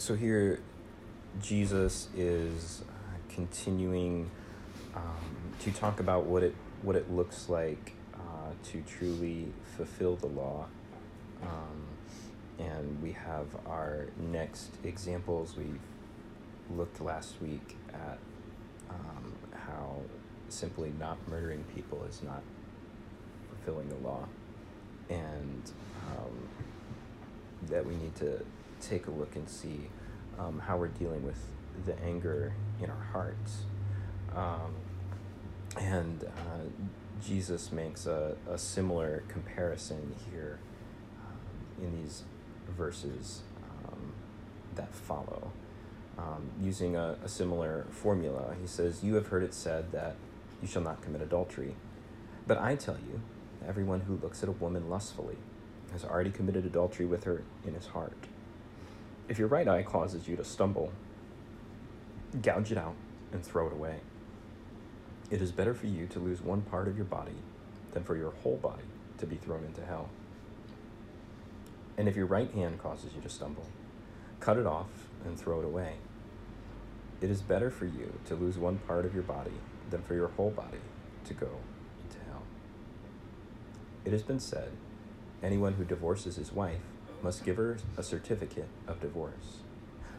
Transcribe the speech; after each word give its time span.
so 0.00 0.14
here, 0.14 0.60
Jesus 1.42 2.08
is 2.16 2.82
uh, 2.88 3.34
continuing 3.34 4.30
um, 4.96 5.52
to 5.60 5.70
talk 5.72 6.00
about 6.00 6.24
what 6.24 6.42
it 6.42 6.54
what 6.80 6.96
it 6.96 7.12
looks 7.12 7.50
like 7.50 7.92
uh, 8.14 8.52
to 8.64 8.82
truly 8.88 9.52
fulfill 9.76 10.16
the 10.16 10.26
law. 10.26 10.64
Um, 11.42 11.84
and 12.58 13.02
we 13.02 13.12
have 13.12 13.46
our 13.66 14.06
next 14.32 14.70
examples. 14.84 15.54
We 15.54 15.66
looked 16.74 17.02
last 17.02 17.34
week 17.42 17.76
at 17.92 18.18
um, 18.88 19.34
how 19.66 19.96
simply 20.48 20.94
not 20.98 21.18
murdering 21.28 21.62
people 21.74 22.04
is 22.08 22.22
not 22.22 22.42
fulfilling 23.50 23.90
the 23.90 24.08
law, 24.08 24.24
and 25.10 25.70
um, 26.08 26.48
that 27.68 27.84
we 27.84 27.94
need 27.96 28.16
to 28.16 28.40
take 28.80 29.06
a 29.06 29.10
look 29.10 29.36
and 29.36 29.48
see 29.48 29.88
um, 30.38 30.60
how 30.60 30.76
we're 30.76 30.88
dealing 30.88 31.24
with 31.24 31.38
the 31.86 31.98
anger 32.02 32.52
in 32.82 32.90
our 32.90 33.04
hearts. 33.12 33.64
Um, 34.34 34.74
and 35.78 36.24
uh, 36.24 36.86
Jesus 37.24 37.72
makes 37.72 38.06
a, 38.06 38.36
a 38.48 38.58
similar 38.58 39.22
comparison 39.28 40.14
here 40.30 40.58
um, 41.20 41.84
in 41.84 42.02
these 42.02 42.22
verses 42.76 43.42
um, 43.86 44.12
that 44.74 44.94
follow. 44.94 45.52
Um, 46.18 46.50
using 46.60 46.96
a, 46.96 47.16
a 47.24 47.28
similar 47.28 47.86
formula, 47.90 48.54
he 48.60 48.66
says, 48.66 49.02
You 49.02 49.14
have 49.14 49.28
heard 49.28 49.42
it 49.42 49.54
said 49.54 49.92
that 49.92 50.16
you 50.60 50.68
shall 50.68 50.82
not 50.82 51.00
commit 51.02 51.22
adultery. 51.22 51.74
But 52.46 52.58
I 52.58 52.74
tell 52.74 52.96
you, 52.96 53.20
everyone 53.66 54.00
who 54.00 54.16
looks 54.16 54.42
at 54.42 54.48
a 54.48 54.52
woman 54.52 54.90
lustfully 54.90 55.36
has 55.92 56.04
already 56.04 56.30
committed 56.30 56.64
adultery 56.64 57.06
with 57.06 57.24
her 57.24 57.42
in 57.66 57.74
his 57.74 57.86
heart. 57.86 58.26
If 59.30 59.38
your 59.38 59.46
right 59.46 59.68
eye 59.68 59.84
causes 59.84 60.26
you 60.26 60.34
to 60.34 60.44
stumble, 60.44 60.90
gouge 62.42 62.72
it 62.72 62.78
out 62.78 62.96
and 63.32 63.44
throw 63.44 63.68
it 63.68 63.72
away. 63.72 64.00
It 65.30 65.40
is 65.40 65.52
better 65.52 65.72
for 65.72 65.86
you 65.86 66.08
to 66.08 66.18
lose 66.18 66.42
one 66.42 66.62
part 66.62 66.88
of 66.88 66.96
your 66.96 67.04
body 67.04 67.36
than 67.92 68.02
for 68.02 68.16
your 68.16 68.32
whole 68.32 68.56
body 68.56 68.82
to 69.18 69.26
be 69.26 69.36
thrown 69.36 69.62
into 69.62 69.86
hell. 69.86 70.08
And 71.96 72.08
if 72.08 72.16
your 72.16 72.26
right 72.26 72.50
hand 72.50 72.82
causes 72.82 73.14
you 73.14 73.20
to 73.20 73.28
stumble, 73.28 73.68
cut 74.40 74.56
it 74.56 74.66
off 74.66 75.06
and 75.24 75.38
throw 75.38 75.60
it 75.60 75.64
away. 75.64 75.98
It 77.20 77.30
is 77.30 77.40
better 77.40 77.70
for 77.70 77.84
you 77.84 78.18
to 78.24 78.34
lose 78.34 78.58
one 78.58 78.78
part 78.78 79.04
of 79.04 79.14
your 79.14 79.22
body 79.22 79.60
than 79.90 80.02
for 80.02 80.16
your 80.16 80.28
whole 80.28 80.50
body 80.50 80.80
to 81.26 81.34
go 81.34 81.50
into 82.02 82.18
hell. 82.26 82.42
It 84.04 84.10
has 84.10 84.24
been 84.24 84.40
said 84.40 84.70
anyone 85.40 85.74
who 85.74 85.84
divorces 85.84 86.34
his 86.34 86.50
wife 86.52 86.82
must 87.22 87.44
give 87.44 87.56
her 87.56 87.76
a 87.96 88.02
certificate 88.02 88.68
of 88.86 89.00
divorce. 89.00 89.58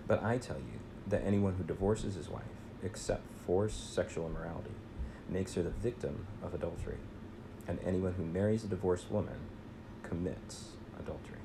But 0.07 0.23
I 0.23 0.38
tell 0.38 0.57
you 0.57 0.80
that 1.07 1.23
anyone 1.25 1.55
who 1.55 1.63
divorces 1.63 2.16
his 2.16 2.30
wife, 2.30 2.44
except 2.83 3.23
for 3.45 3.69
sexual 3.69 4.27
immorality, 4.27 4.71
makes 5.29 5.53
her 5.55 5.63
the 5.63 5.69
victim 5.69 6.27
of 6.44 6.53
adultery. 6.53 6.97
And 7.67 7.79
anyone 7.85 8.13
who 8.13 8.25
marries 8.25 8.63
a 8.63 8.67
divorced 8.67 9.09
woman 9.09 9.39
commits 10.03 10.72
adultery. 10.99 11.38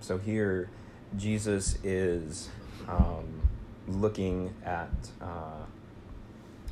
So 0.00 0.18
here, 0.18 0.68
Jesus 1.16 1.78
is 1.84 2.48
um, 2.88 3.42
looking 3.86 4.54
at 4.64 4.90
uh, 5.20 5.64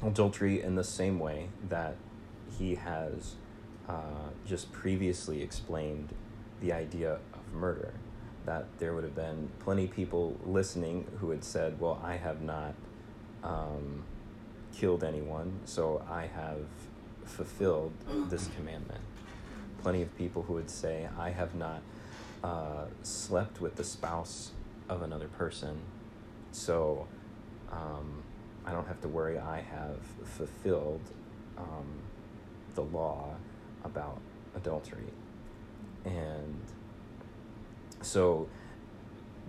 adultery 0.02 0.62
in 0.62 0.74
the 0.74 0.84
same 0.84 1.18
way 1.18 1.48
that 1.68 1.96
he 2.56 2.74
has 2.76 3.34
uh, 3.88 4.30
just 4.46 4.70
previously 4.72 5.42
explained 5.42 6.10
the 6.60 6.72
idea 6.72 7.18
of 7.34 7.54
murder. 7.54 7.94
That 8.46 8.66
there 8.78 8.94
would 8.94 9.04
have 9.04 9.14
been 9.14 9.50
plenty 9.60 9.84
of 9.84 9.90
people 9.90 10.36
listening 10.44 11.06
who 11.20 11.30
had 11.30 11.44
said, 11.44 11.78
Well, 11.80 12.00
I 12.02 12.16
have 12.16 12.40
not 12.40 12.74
um, 13.44 14.04
killed 14.72 15.04
anyone, 15.04 15.60
so 15.64 16.04
I 16.08 16.26
have 16.26 16.64
fulfilled 17.24 17.92
this 18.28 18.48
commandment. 18.56 19.00
Plenty 19.82 20.02
of 20.02 20.16
people 20.16 20.42
who 20.42 20.54
would 20.54 20.70
say, 20.70 21.08
I 21.18 21.30
have 21.30 21.54
not 21.54 21.82
uh, 22.42 22.86
slept 23.02 23.60
with 23.60 23.76
the 23.76 23.84
spouse 23.84 24.52
of 24.88 25.02
another 25.02 25.28
person, 25.28 25.78
so 26.52 27.06
um, 27.70 28.22
I 28.64 28.72
don't 28.72 28.86
have 28.86 29.00
to 29.02 29.08
worry. 29.08 29.38
I 29.38 29.60
have 29.60 29.98
fulfilled 30.24 31.02
um, 31.58 31.86
the 32.78 32.84
law 32.96 33.34
about 33.84 34.20
adultery. 34.54 35.12
And 36.04 36.62
so 38.00 38.48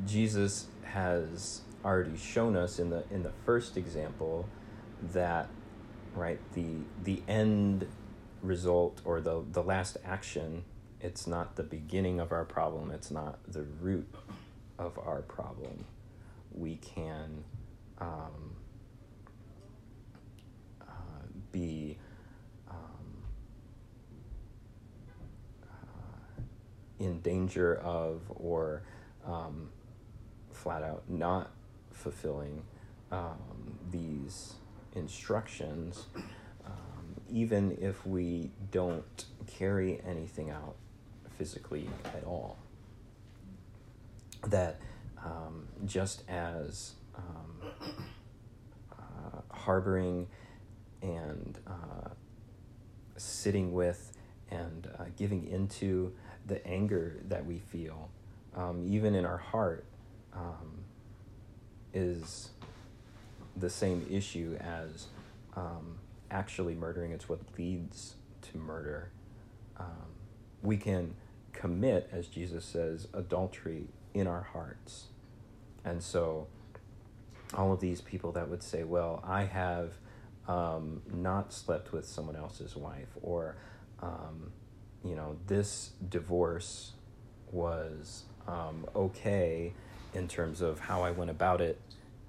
Jesus 0.05 0.67
has 0.83 1.61
already 1.85 2.17
shown 2.17 2.55
us 2.55 2.79
in 2.79 2.89
the 2.89 3.03
in 3.11 3.23
the 3.23 3.31
first 3.45 3.77
example 3.77 4.47
that 5.13 5.47
right 6.15 6.39
the 6.53 6.65
the 7.03 7.21
end 7.27 7.87
result 8.41 8.99
or 9.05 9.21
the 9.21 9.43
the 9.51 9.63
last 9.63 9.97
action 10.03 10.63
it's 10.99 11.25
not 11.25 11.55
the 11.55 11.63
beginning 11.63 12.19
of 12.19 12.31
our 12.31 12.43
problem 12.43 12.91
it's 12.91 13.11
not 13.11 13.39
the 13.47 13.63
root 13.79 14.07
of 14.77 14.97
our 14.99 15.21
problem 15.21 15.85
we 16.53 16.75
can 16.77 17.43
um, 17.99 18.55
uh, 20.81 20.85
be 21.51 21.97
um, 22.69 22.75
uh, 25.63 26.41
in 26.99 27.21
danger 27.21 27.75
of 27.77 28.21
or 28.29 28.81
um, 29.25 29.69
flat 30.51 30.83
out 30.83 31.03
not 31.07 31.51
fulfilling 31.91 32.63
um, 33.11 33.37
these 33.91 34.53
instructions, 34.95 36.05
um, 36.65 37.15
even 37.31 37.77
if 37.81 38.05
we 38.05 38.51
don't 38.71 39.25
carry 39.47 39.99
anything 40.05 40.49
out 40.49 40.75
physically 41.37 41.87
at 42.05 42.23
all. 42.25 42.57
That 44.47 44.79
um, 45.23 45.67
just 45.85 46.23
as 46.29 46.93
um, 47.15 48.01
uh, 48.91 49.41
harboring 49.49 50.27
and 51.01 51.57
uh, 51.67 52.09
sitting 53.17 53.73
with 53.73 54.13
and 54.51 54.87
uh, 54.97 55.05
giving 55.17 55.47
into 55.47 56.13
the 56.45 56.65
anger 56.65 57.17
that 57.27 57.45
we 57.45 57.59
feel, 57.59 58.09
um, 58.55 58.85
even 58.87 59.15
in 59.15 59.25
our 59.25 59.37
heart, 59.37 59.85
um, 60.33 60.83
is 61.93 62.49
the 63.55 63.69
same 63.69 64.05
issue 64.09 64.57
as 64.59 65.07
um, 65.55 65.97
actually 66.31 66.75
murdering. 66.75 67.11
It's 67.11 67.27
what 67.27 67.39
leads 67.57 68.15
to 68.51 68.57
murder. 68.57 69.11
Um, 69.77 70.13
we 70.61 70.77
can 70.77 71.15
commit, 71.53 72.09
as 72.11 72.27
Jesus 72.27 72.65
says, 72.65 73.07
adultery 73.13 73.87
in 74.13 74.27
our 74.27 74.43
hearts. 74.43 75.05
And 75.83 76.01
so, 76.03 76.47
all 77.53 77.73
of 77.73 77.79
these 77.79 78.01
people 78.01 78.31
that 78.33 78.49
would 78.49 78.61
say, 78.63 78.83
Well, 78.83 79.23
I 79.25 79.43
have 79.45 79.93
um, 80.47 81.01
not 81.11 81.53
slept 81.53 81.91
with 81.91 82.05
someone 82.05 82.35
else's 82.35 82.75
wife, 82.75 83.09
or, 83.21 83.55
um, 84.01 84.51
you 85.03 85.15
know, 85.15 85.37
this 85.47 85.91
divorce 86.09 86.93
was 87.51 88.23
um, 88.47 88.85
okay 88.95 89.73
in 90.13 90.27
terms 90.27 90.61
of 90.61 90.79
how 90.79 91.01
I 91.03 91.11
went 91.11 91.31
about 91.31 91.61
it, 91.61 91.79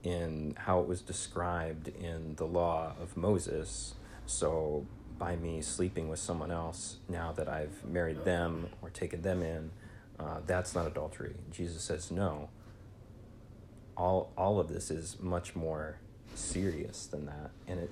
in 0.03 0.55
how 0.59 0.81
it 0.81 0.87
was 0.87 1.01
described 1.01 1.89
in 1.89 2.35
the 2.37 2.47
law 2.47 2.95
of 3.01 3.17
Moses. 3.17 3.95
So, 4.27 4.87
by 5.19 5.37
me 5.37 5.61
sleeping 5.61 6.09
with 6.09 6.19
someone 6.19 6.51
else, 6.51 6.97
now 7.09 7.33
that 7.33 7.49
I've 7.49 7.85
married 7.85 8.25
them 8.25 8.71
or 8.81 8.89
taken 8.89 9.21
them 9.21 9.43
in, 9.43 9.71
uh, 10.19 10.41
that's 10.47 10.75
not 10.75 10.87
adultery. 10.87 11.35
Jesus 11.51 11.83
says 11.83 12.11
no. 12.11 12.49
All, 13.97 14.33
all 14.37 14.59
of 14.59 14.69
this 14.69 14.91
is 14.91 15.19
much 15.21 15.55
more 15.55 15.99
serious 16.35 17.07
than 17.07 17.27
that, 17.27 17.51
and 17.69 17.89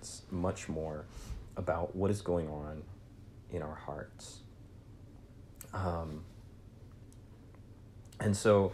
it's 0.00 0.22
much 0.30 0.68
more 0.68 1.04
about 1.56 1.94
what 1.94 2.10
is 2.10 2.22
going 2.22 2.48
on 2.48 2.82
in 3.52 3.62
our 3.62 3.74
hearts. 3.74 4.40
Um, 5.72 6.24
and 8.20 8.36
so, 8.36 8.72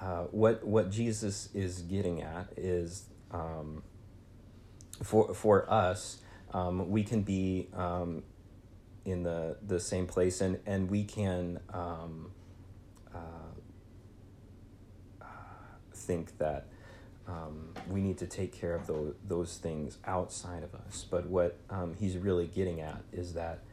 uh, 0.00 0.24
what 0.30 0.64
what 0.66 0.90
Jesus 0.90 1.48
is 1.54 1.82
getting 1.82 2.22
at 2.22 2.48
is 2.56 3.04
um, 3.30 3.82
for 5.02 5.34
for 5.34 5.70
us, 5.70 6.18
um, 6.52 6.90
we 6.90 7.02
can 7.02 7.22
be 7.22 7.68
um, 7.74 8.22
in 9.04 9.22
the 9.22 9.56
the 9.66 9.80
same 9.80 10.06
place, 10.06 10.40
and 10.40 10.58
and 10.66 10.90
we 10.90 11.04
can 11.04 11.60
um, 11.72 12.30
uh, 13.14 13.18
think 15.94 16.38
that. 16.38 16.66
Um, 17.28 17.70
we 17.90 18.00
need 18.02 18.18
to 18.18 18.26
take 18.28 18.52
care 18.52 18.72
of 18.76 18.86
those, 18.86 19.14
those 19.26 19.58
things 19.58 19.98
outside 20.06 20.62
of 20.62 20.76
us. 20.76 21.04
But 21.10 21.26
what 21.26 21.56
um, 21.68 21.96
he's 21.98 22.16
really 22.16 22.46
getting 22.46 22.80
at 22.80 23.02
is 23.12 23.34
that 23.34 23.64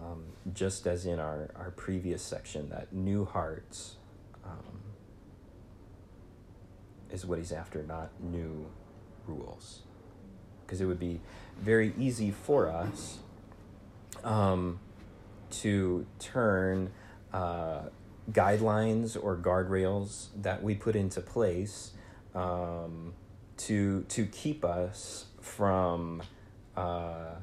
um, 0.00 0.24
just 0.52 0.86
as 0.86 1.06
in 1.06 1.18
our, 1.18 1.50
our 1.56 1.70
previous 1.70 2.22
section, 2.22 2.68
that 2.70 2.92
new 2.92 3.24
hearts 3.24 3.96
um, 4.44 4.80
is 7.10 7.24
what 7.26 7.38
he's 7.38 7.52
after, 7.52 7.82
not 7.82 8.10
new 8.20 8.66
rules. 9.26 9.82
Because 10.64 10.80
it 10.80 10.86
would 10.86 11.00
be 11.00 11.20
very 11.60 11.92
easy 11.98 12.30
for 12.30 12.68
us 12.70 13.18
um, 14.24 14.78
to 15.50 16.06
turn 16.18 16.90
uh, 17.32 17.82
guidelines 18.30 19.16
or 19.20 19.36
guardrails 19.36 20.28
that 20.40 20.62
we 20.62 20.74
put 20.74 20.96
into 20.96 21.20
place 21.20 21.92
um, 22.34 23.12
to 23.56 24.02
to 24.08 24.26
keep 24.26 24.64
us 24.64 25.26
from 25.40 26.22
uh, 26.76 27.34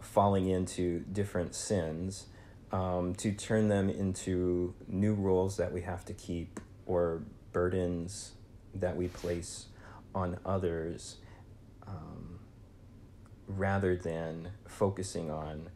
falling 0.00 0.48
into 0.48 1.00
different 1.12 1.54
sins, 1.54 2.26
um, 2.72 3.14
to 3.16 3.32
turn 3.32 3.68
them 3.68 3.90
into 3.90 4.74
new 4.86 5.14
rules 5.14 5.56
that 5.56 5.72
we 5.72 5.82
have 5.82 6.04
to 6.06 6.14
keep 6.14 6.60
or 6.86 7.22
burdens 7.52 8.32
that 8.74 8.96
we 8.96 9.08
place 9.08 9.66
on 10.14 10.38
others, 10.44 11.16
um, 11.86 12.38
rather 13.48 13.96
than 13.96 14.48
focusing 14.66 15.30
on 15.30 15.68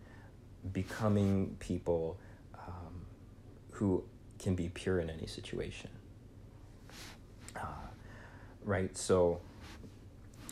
becoming 0.73 1.57
people 1.59 2.19
um, 2.55 3.07
who 3.73 4.05
can 4.39 4.55
be 4.55 4.69
pure 4.69 5.01
in 5.01 5.11
any 5.11 5.27
situation. 5.27 5.91
Uh, 7.57 7.67
right? 8.65 8.97
So, 8.97 9.41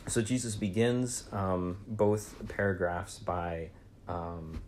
so 0.07 0.21
Jesus 0.21 0.55
begins 0.55 1.25
um, 1.31 1.77
both 1.87 2.35
paragraphs 2.49 3.19
by 3.19 3.69
um, 4.07 4.61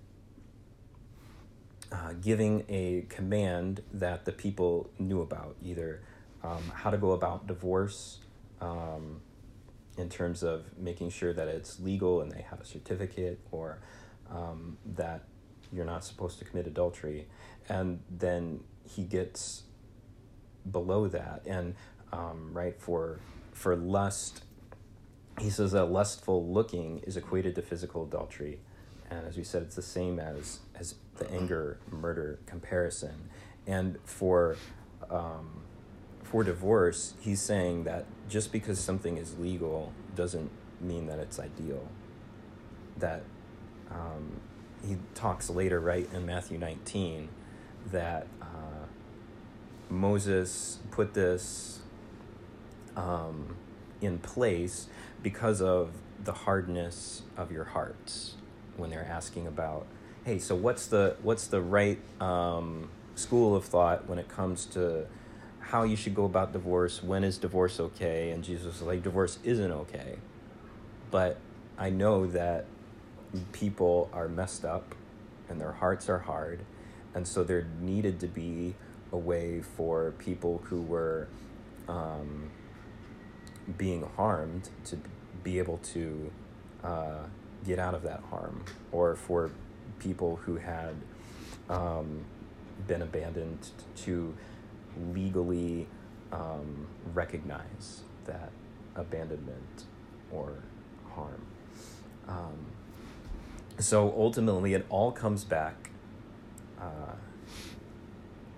uh, 1.91 2.13
giving 2.21 2.63
a 2.69 3.05
command 3.09 3.81
that 3.93 4.25
the 4.25 4.31
people 4.31 4.89
knew 4.97 5.21
about, 5.21 5.55
either 5.61 6.01
um, 6.43 6.63
how 6.73 6.89
to 6.89 6.97
go 6.97 7.11
about 7.11 7.47
divorce 7.47 8.19
um, 8.61 9.21
in 9.97 10.09
terms 10.09 10.43
of 10.43 10.65
making 10.77 11.09
sure 11.09 11.33
that 11.33 11.47
it's 11.47 11.79
legal 11.79 12.21
and 12.21 12.31
they 12.31 12.41
have 12.41 12.59
a 12.59 12.65
certificate, 12.65 13.39
or 13.51 13.79
um, 14.29 14.77
that 14.85 15.23
you're 15.71 15.85
not 15.85 16.03
supposed 16.03 16.39
to 16.39 16.45
commit 16.45 16.67
adultery. 16.67 17.27
And 17.69 17.99
then 18.09 18.61
he 18.83 19.03
gets 19.03 19.63
below 20.69 21.07
that, 21.07 21.41
and 21.45 21.75
um, 22.11 22.51
right 22.53 22.79
for 22.79 23.19
for 23.51 23.75
lust, 23.75 24.43
he 25.39 25.49
says 25.49 25.71
that 25.73 25.85
lustful 25.85 26.47
looking 26.47 26.99
is 26.99 27.17
equated 27.17 27.55
to 27.55 27.61
physical 27.61 28.03
adultery, 28.03 28.59
and 29.09 29.25
as 29.27 29.37
we 29.37 29.43
said, 29.43 29.61
it's 29.63 29.75
the 29.75 29.81
same 29.81 30.19
as 30.19 30.59
as 30.75 30.95
the 31.17 31.29
anger 31.31 31.77
murder 31.91 32.39
comparison, 32.45 33.29
and 33.67 33.97
for 34.05 34.57
um, 35.09 35.61
for 36.23 36.43
divorce, 36.43 37.13
he's 37.21 37.41
saying 37.41 37.83
that 37.83 38.05
just 38.27 38.51
because 38.51 38.79
something 38.79 39.17
is 39.17 39.37
legal 39.37 39.93
doesn't 40.15 40.49
mean 40.81 41.07
that 41.07 41.19
it's 41.19 41.39
ideal. 41.39 41.87
That 42.97 43.23
um, 43.91 44.41
he 44.85 44.97
talks 45.13 45.49
later, 45.49 45.79
right 45.79 46.09
in 46.13 46.25
Matthew 46.25 46.57
19, 46.57 47.29
that 47.91 48.27
uh, 48.41 48.85
Moses 49.89 50.79
put 50.91 51.13
this 51.13 51.79
um, 52.95 53.55
in 54.01 54.19
place 54.19 54.87
because 55.23 55.61
of 55.61 55.91
the 56.23 56.33
hardness 56.33 57.23
of 57.37 57.51
your 57.51 57.63
hearts 57.65 58.35
when 58.77 58.89
they're 58.89 59.07
asking 59.09 59.47
about, 59.47 59.85
hey, 60.23 60.39
so 60.39 60.55
what's 60.55 60.87
the 60.87 61.15
what's 61.21 61.47
the 61.47 61.61
right 61.61 61.99
um, 62.21 62.89
school 63.15 63.55
of 63.55 63.65
thought 63.65 64.07
when 64.07 64.19
it 64.19 64.27
comes 64.27 64.65
to 64.65 65.05
how 65.59 65.83
you 65.83 65.95
should 65.95 66.15
go 66.15 66.25
about 66.25 66.53
divorce? 66.53 67.01
When 67.03 67.23
is 67.23 67.37
divorce 67.37 67.79
okay? 67.79 68.31
And 68.31 68.43
Jesus 68.43 68.65
was 68.65 68.81
like, 68.81 69.03
divorce 69.03 69.39
isn't 69.43 69.71
okay, 69.71 70.17
but 71.11 71.37
I 71.77 71.89
know 71.89 72.27
that 72.27 72.65
people 73.51 74.09
are 74.13 74.27
messed 74.27 74.63
up 74.63 74.95
and 75.49 75.59
their 75.59 75.73
hearts 75.73 76.09
are 76.09 76.19
hard, 76.19 76.61
and 77.13 77.27
so 77.27 77.43
there 77.43 77.67
needed 77.81 78.19
to 78.19 78.27
be 78.27 78.75
a 79.11 79.17
way 79.17 79.61
for 79.61 80.11
people 80.17 80.61
who 80.65 80.81
were 80.81 81.27
um, 81.87 82.49
being 83.77 84.07
harmed 84.15 84.69
to 84.85 84.97
be 85.43 85.57
able 85.59 85.77
to 85.79 86.31
uh, 86.83 87.23
get 87.65 87.79
out 87.79 87.93
of 87.93 88.03
that 88.03 88.21
harm, 88.29 88.63
or 88.91 89.15
for 89.15 89.49
people 89.99 90.37
who 90.37 90.57
had 90.57 90.95
um, 91.69 92.23
been 92.87 93.01
abandoned 93.01 93.69
to 93.95 94.35
legally 95.13 95.87
um, 96.31 96.87
recognize 97.13 98.01
that 98.25 98.49
abandonment 98.95 99.85
or 100.31 100.53
harm. 101.15 101.41
Um, 102.27 102.65
so 103.79 104.13
ultimately, 104.17 104.73
it 104.73 104.85
all 104.89 105.11
comes 105.11 105.43
back 105.43 105.89
uh, 106.79 107.15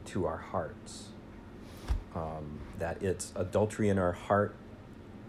to 0.05 0.25
our 0.25 0.37
hearts. 0.37 1.09
Um, 2.15 2.59
that 2.79 3.03
it's 3.03 3.31
adultery 3.35 3.89
in 3.89 3.99
our 3.99 4.13
heart 4.13 4.55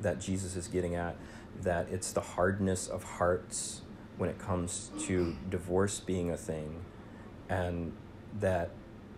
that 0.00 0.20
Jesus 0.20 0.56
is 0.56 0.68
getting 0.68 0.94
at, 0.94 1.16
that 1.62 1.88
it's 1.90 2.12
the 2.12 2.20
hardness 2.20 2.86
of 2.88 3.02
hearts 3.02 3.82
when 4.16 4.28
it 4.28 4.38
comes 4.38 4.90
to 5.00 5.36
divorce 5.48 6.00
being 6.00 6.30
a 6.30 6.36
thing, 6.36 6.84
and 7.48 7.92
that 8.40 8.70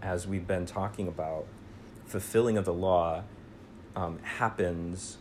as 0.02 0.26
we've 0.26 0.46
been 0.46 0.66
talking 0.66 1.08
about, 1.08 1.46
fulfilling 2.06 2.56
of 2.56 2.64
the 2.64 2.72
law 2.72 3.22
um, 3.96 4.18
happens 4.22 5.18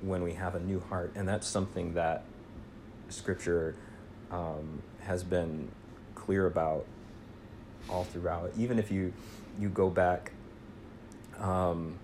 when 0.00 0.22
we 0.22 0.34
have 0.34 0.54
a 0.54 0.60
new 0.60 0.80
heart, 0.80 1.12
and 1.14 1.28
that's 1.28 1.46
something 1.46 1.94
that 1.94 2.24
Scripture 3.08 3.76
um, 4.30 4.82
has 5.00 5.22
been 5.22 5.70
clear 6.14 6.46
about 6.46 6.84
all 7.88 8.04
throughout. 8.04 8.52
Even 8.56 8.78
if 8.78 8.90
you 8.90 9.12
you 9.58 9.68
go 9.68 9.88
back, 9.88 10.32
um, 11.38 11.98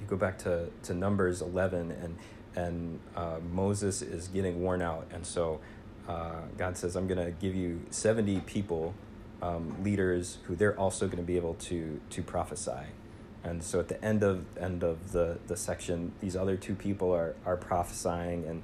you 0.00 0.06
go 0.06 0.16
back 0.16 0.38
to, 0.38 0.68
to 0.84 0.94
Numbers 0.94 1.42
eleven, 1.42 1.90
and 1.90 2.16
and 2.56 3.00
uh, 3.16 3.38
Moses 3.52 4.02
is 4.02 4.28
getting 4.28 4.62
worn 4.62 4.82
out, 4.82 5.06
and 5.12 5.26
so 5.26 5.60
uh, 6.08 6.42
God 6.56 6.76
says, 6.76 6.96
"I'm 6.96 7.06
going 7.06 7.24
to 7.24 7.32
give 7.32 7.54
you 7.54 7.82
seventy 7.90 8.40
people, 8.40 8.94
um, 9.42 9.76
leaders, 9.82 10.38
who 10.44 10.56
they're 10.56 10.78
also 10.78 11.06
going 11.06 11.18
to 11.18 11.24
be 11.24 11.36
able 11.36 11.54
to 11.54 12.00
to 12.10 12.22
prophesy." 12.22 12.86
And 13.44 13.62
so 13.62 13.78
at 13.78 13.88
the 13.88 14.02
end 14.02 14.22
of 14.22 14.44
end 14.58 14.82
of 14.82 15.12
the, 15.12 15.38
the 15.46 15.56
section, 15.56 16.12
these 16.20 16.34
other 16.34 16.56
two 16.56 16.74
people 16.74 17.12
are, 17.12 17.36
are 17.44 17.56
prophesying 17.56 18.44
and 18.46 18.62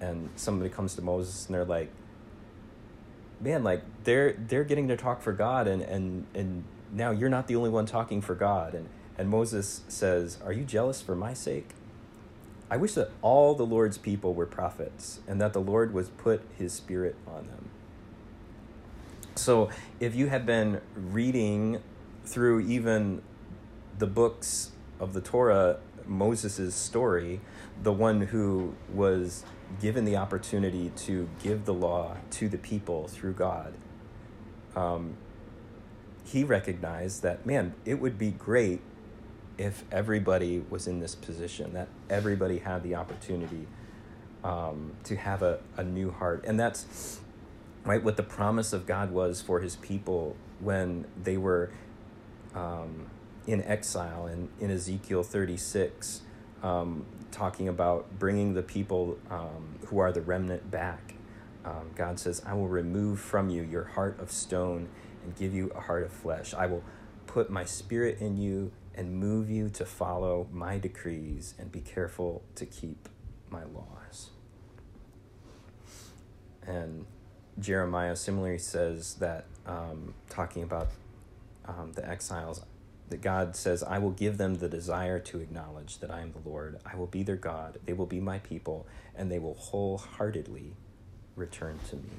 and 0.00 0.30
somebody 0.36 0.70
comes 0.70 0.94
to 0.96 1.02
Moses 1.02 1.46
and 1.46 1.54
they're 1.54 1.64
like, 1.64 1.90
man, 3.40 3.62
like 3.62 3.82
they're 4.04 4.32
they're 4.32 4.64
getting 4.64 4.88
to 4.88 4.96
talk 4.96 5.20
for 5.20 5.32
God 5.32 5.68
and 5.68 5.82
and 5.82 6.26
and 6.34 6.64
now 6.90 7.10
you're 7.10 7.28
not 7.28 7.48
the 7.48 7.56
only 7.56 7.70
one 7.70 7.84
talking 7.84 8.22
for 8.22 8.34
God. 8.34 8.74
And 8.74 8.88
and 9.16 9.28
Moses 9.28 9.82
says, 9.88 10.38
Are 10.44 10.52
you 10.52 10.64
jealous 10.64 11.00
for 11.00 11.14
my 11.14 11.34
sake? 11.34 11.70
I 12.70 12.76
wish 12.76 12.94
that 12.94 13.10
all 13.22 13.54
the 13.54 13.66
Lord's 13.66 13.98
people 13.98 14.34
were 14.34 14.46
prophets 14.46 15.20
and 15.28 15.40
that 15.40 15.52
the 15.52 15.60
Lord 15.60 15.92
was 15.92 16.08
put 16.08 16.42
his 16.58 16.72
spirit 16.72 17.14
on 17.26 17.46
them. 17.46 17.68
So 19.36 19.68
if 20.00 20.14
you 20.14 20.28
have 20.28 20.46
been 20.46 20.80
reading 20.96 21.80
through 22.24 22.60
even 22.60 23.22
the 23.98 24.06
books 24.06 24.72
of 24.98 25.12
the 25.12 25.20
Torah, 25.20 25.78
Moses' 26.06 26.74
story, 26.74 27.40
the 27.82 27.92
one 27.92 28.22
who 28.22 28.74
was 28.92 29.44
given 29.80 30.04
the 30.04 30.16
opportunity 30.16 30.90
to 30.96 31.28
give 31.42 31.64
the 31.64 31.74
law 31.74 32.16
to 32.30 32.48
the 32.48 32.58
people 32.58 33.08
through 33.08 33.34
God, 33.34 33.74
um, 34.74 35.16
he 36.24 36.44
recognized 36.44 37.22
that, 37.22 37.44
man, 37.44 37.74
it 37.84 38.00
would 38.00 38.18
be 38.18 38.30
great 38.30 38.80
if 39.58 39.84
everybody 39.92 40.64
was 40.70 40.86
in 40.86 41.00
this 41.00 41.14
position, 41.14 41.72
that 41.74 41.88
everybody 42.10 42.58
had 42.58 42.82
the 42.82 42.94
opportunity 42.94 43.66
um, 44.42 44.92
to 45.04 45.16
have 45.16 45.42
a, 45.42 45.60
a 45.76 45.84
new 45.84 46.10
heart. 46.10 46.44
And 46.46 46.58
that's 46.58 47.20
right 47.84 48.02
what 48.02 48.16
the 48.16 48.22
promise 48.22 48.72
of 48.72 48.86
God 48.86 49.10
was 49.10 49.40
for 49.40 49.60
his 49.60 49.76
people 49.76 50.36
when 50.60 51.06
they 51.22 51.36
were 51.36 51.70
um, 52.54 53.06
in 53.46 53.62
exile 53.62 54.26
in, 54.26 54.48
in 54.60 54.70
Ezekiel 54.70 55.22
36 55.22 56.22
um, 56.62 57.04
talking 57.30 57.68
about 57.68 58.18
bringing 58.18 58.54
the 58.54 58.62
people 58.62 59.18
um, 59.30 59.78
who 59.86 59.98
are 59.98 60.12
the 60.12 60.22
remnant 60.22 60.70
back. 60.70 61.14
Um, 61.64 61.90
God 61.94 62.18
says, 62.18 62.42
I 62.46 62.54
will 62.54 62.68
remove 62.68 63.20
from 63.20 63.48
you 63.48 63.62
your 63.62 63.84
heart 63.84 64.18
of 64.20 64.30
stone 64.30 64.88
and 65.22 65.36
give 65.36 65.54
you 65.54 65.70
a 65.74 65.80
heart 65.80 66.04
of 66.04 66.12
flesh. 66.12 66.54
I 66.54 66.66
will 66.66 66.82
put 67.26 67.50
my 67.50 67.64
spirit 67.64 68.18
in 68.20 68.36
you 68.36 68.70
and 68.96 69.14
move 69.14 69.50
you 69.50 69.68
to 69.70 69.84
follow 69.84 70.46
my 70.52 70.78
decrees 70.78 71.54
and 71.58 71.72
be 71.72 71.80
careful 71.80 72.42
to 72.54 72.66
keep 72.66 73.08
my 73.50 73.64
laws. 73.64 74.30
And 76.66 77.06
Jeremiah 77.58 78.16
similarly 78.16 78.58
says 78.58 79.14
that, 79.14 79.46
um, 79.66 80.14
talking 80.28 80.62
about 80.62 80.88
um, 81.66 81.92
the 81.94 82.08
exiles, 82.08 82.64
that 83.10 83.20
God 83.20 83.54
says, 83.54 83.82
I 83.82 83.98
will 83.98 84.10
give 84.10 84.38
them 84.38 84.56
the 84.56 84.68
desire 84.68 85.18
to 85.20 85.40
acknowledge 85.40 85.98
that 85.98 86.10
I 86.10 86.20
am 86.20 86.32
the 86.32 86.48
Lord. 86.48 86.78
I 86.86 86.96
will 86.96 87.06
be 87.06 87.22
their 87.22 87.36
God. 87.36 87.78
They 87.84 87.92
will 87.92 88.06
be 88.06 88.20
my 88.20 88.38
people, 88.38 88.86
and 89.14 89.30
they 89.30 89.38
will 89.38 89.54
wholeheartedly 89.54 90.72
return 91.36 91.78
to 91.90 91.96
me. 91.96 92.10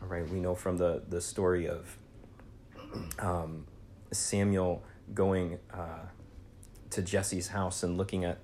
All 0.00 0.08
right, 0.08 0.26
we 0.28 0.40
know 0.40 0.54
from 0.54 0.78
the, 0.78 1.02
the 1.08 1.20
story 1.20 1.68
of 1.68 1.96
um, 3.18 3.66
Samuel 4.12 4.82
going 5.14 5.58
uh, 5.72 6.06
to 6.90 7.02
Jesse's 7.02 7.48
house 7.48 7.82
and 7.82 7.96
looking 7.96 8.24
at 8.24 8.38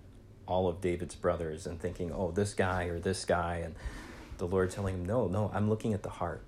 all 0.46 0.68
of 0.68 0.80
David's 0.80 1.14
brothers 1.14 1.66
and 1.66 1.80
thinking, 1.80 2.12
oh, 2.12 2.30
this 2.30 2.54
guy 2.54 2.84
or 2.84 2.98
this 2.98 3.24
guy. 3.24 3.56
And 3.56 3.74
the 4.38 4.46
Lord 4.46 4.70
telling 4.70 4.94
him, 4.94 5.04
no, 5.04 5.26
no, 5.26 5.50
I'm 5.54 5.68
looking 5.68 5.92
at 5.92 6.02
the 6.02 6.10
heart. 6.10 6.42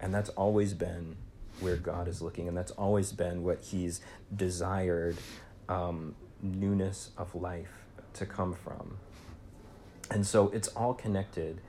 And 0.00 0.14
that's 0.14 0.28
always 0.30 0.74
been 0.74 1.16
where 1.60 1.76
God 1.76 2.08
is 2.08 2.22
looking. 2.22 2.48
And 2.48 2.56
that's 2.56 2.70
always 2.72 3.12
been 3.12 3.42
what 3.42 3.62
He's 3.62 4.00
desired 4.34 5.16
um, 5.68 6.14
newness 6.42 7.10
of 7.16 7.34
life 7.34 7.72
to 8.14 8.26
come 8.26 8.54
from. 8.54 8.98
And 10.10 10.26
so 10.26 10.48
it's 10.48 10.68
all 10.68 10.94
connected 10.94 11.60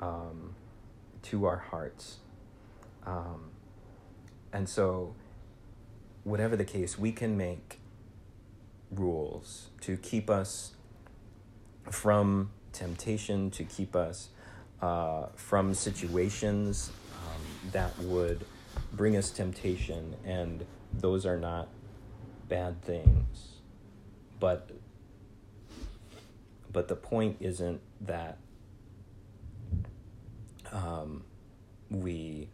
um, 0.00 0.54
to 1.22 1.44
our 1.44 1.58
hearts. 1.58 2.18
Um, 3.04 3.50
and 4.52 4.68
so, 4.68 5.14
whatever 6.24 6.56
the 6.56 6.64
case, 6.64 6.98
we 6.98 7.12
can 7.12 7.36
make 7.36 7.78
rules 8.90 9.68
to 9.80 9.96
keep 9.96 10.28
us 10.30 10.72
from 11.90 12.50
temptation, 12.72 13.50
to 13.50 13.64
keep 13.64 13.96
us 13.96 14.28
uh, 14.80 15.26
from 15.36 15.74
situations 15.74 16.90
um, 17.14 17.70
that 17.72 17.96
would 18.00 18.44
bring 18.92 19.16
us 19.16 19.30
temptation, 19.30 20.14
and 20.24 20.64
those 20.92 21.24
are 21.26 21.38
not 21.38 21.68
bad 22.48 22.82
things. 22.82 23.60
But 24.38 24.70
but 26.72 26.88
the 26.88 26.96
point 26.96 27.36
isn't 27.40 27.80
that 28.00 28.38
um, 30.72 31.24
we 31.90 32.48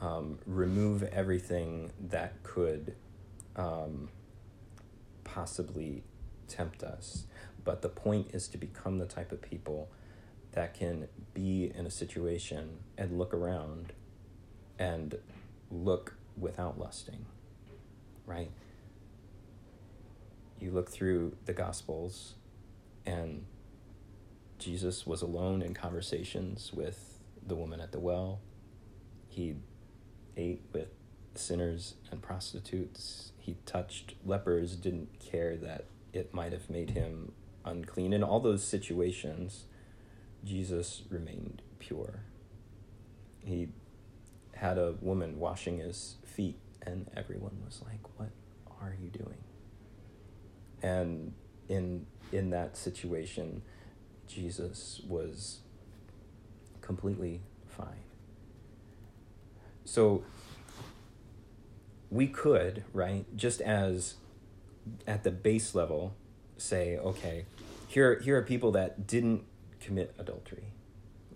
um, 0.00 0.38
remove 0.46 1.02
everything 1.02 1.90
that 2.08 2.40
could 2.44 2.94
um, 3.56 4.08
possibly 5.24 6.02
tempt 6.48 6.82
us. 6.82 7.26
But 7.64 7.82
the 7.82 7.88
point 7.88 8.28
is 8.32 8.48
to 8.48 8.58
become 8.58 8.98
the 8.98 9.06
type 9.06 9.32
of 9.32 9.40
people 9.40 9.88
that 10.52 10.74
can 10.74 11.08
be 11.32 11.72
in 11.74 11.86
a 11.86 11.90
situation 11.90 12.78
and 12.96 13.18
look 13.18 13.34
around 13.34 13.92
and 14.78 15.16
look 15.70 16.14
without 16.36 16.78
lusting, 16.78 17.26
right? 18.26 18.50
You 20.60 20.70
look 20.70 20.90
through 20.90 21.36
the 21.46 21.52
Gospels, 21.52 22.34
and 23.04 23.44
Jesus 24.58 25.06
was 25.06 25.22
alone 25.22 25.62
in 25.62 25.74
conversations 25.74 26.72
with 26.72 27.18
the 27.46 27.54
woman 27.54 27.80
at 27.80 27.92
the 27.92 27.98
well. 27.98 28.40
He 29.28 29.56
ate 30.36 30.62
with 30.72 30.88
sinners 31.38 31.94
and 32.10 32.22
prostitutes. 32.22 33.32
He 33.38 33.56
touched 33.66 34.14
lepers, 34.24 34.76
didn't 34.76 35.18
care 35.18 35.56
that 35.56 35.86
it 36.12 36.32
might 36.32 36.52
have 36.52 36.70
made 36.70 36.90
him 36.90 37.32
unclean. 37.64 38.12
In 38.12 38.22
all 38.22 38.40
those 38.40 38.64
situations, 38.64 39.64
Jesus 40.44 41.02
remained 41.10 41.62
pure. 41.78 42.20
He 43.44 43.68
had 44.54 44.78
a 44.78 44.94
woman 45.00 45.38
washing 45.38 45.78
his 45.78 46.16
feet, 46.24 46.58
and 46.82 47.10
everyone 47.16 47.58
was 47.64 47.82
like, 47.84 48.00
What 48.16 48.30
are 48.80 48.96
you 49.02 49.10
doing? 49.10 49.38
And 50.82 51.32
in, 51.68 52.06
in 52.32 52.50
that 52.50 52.76
situation, 52.76 53.62
Jesus 54.26 55.00
was 55.06 55.60
completely 56.80 57.40
fine. 57.66 58.04
So 59.84 60.24
we 62.14 62.28
could, 62.28 62.84
right, 62.92 63.24
just 63.36 63.60
as 63.60 64.14
at 65.06 65.24
the 65.24 65.32
base 65.32 65.74
level, 65.74 66.14
say, 66.56 66.96
okay, 66.96 67.44
here 67.88 68.20
here 68.20 68.38
are 68.38 68.42
people 68.42 68.70
that 68.72 69.06
didn't 69.06 69.42
commit 69.80 70.14
adultery, 70.18 70.66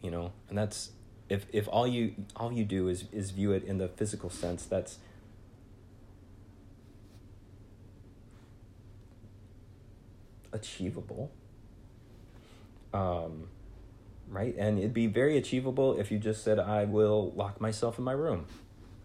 you 0.01 0.11
know, 0.11 0.33
and 0.49 0.57
that's 0.57 0.93
if 1.29 1.47
if 1.53 1.69
all 1.69 1.87
you 1.87 2.15
all 2.37 2.53
you 2.53 2.65
do 2.65 2.89
is 2.89 3.05
is 3.13 3.33
view 3.33 3.51
it 3.51 3.65
in 3.65 3.79
the 3.79 3.89
physical 3.89 4.31
sense, 4.31 4.65
that's 4.65 4.99
achievable. 10.53 11.33
Um, 12.95 13.49
right? 14.29 14.55
And 14.57 14.79
it'd 14.79 14.95
be 14.95 15.09
very 15.09 15.37
achievable 15.37 15.99
if 15.99 16.11
you 16.11 16.19
just 16.19 16.43
said, 16.45 16.59
I 16.59 16.85
will 16.85 17.33
lock 17.37 17.61
myself 17.61 17.99
in 17.99 18.05
my 18.05 18.13
room. 18.13 18.47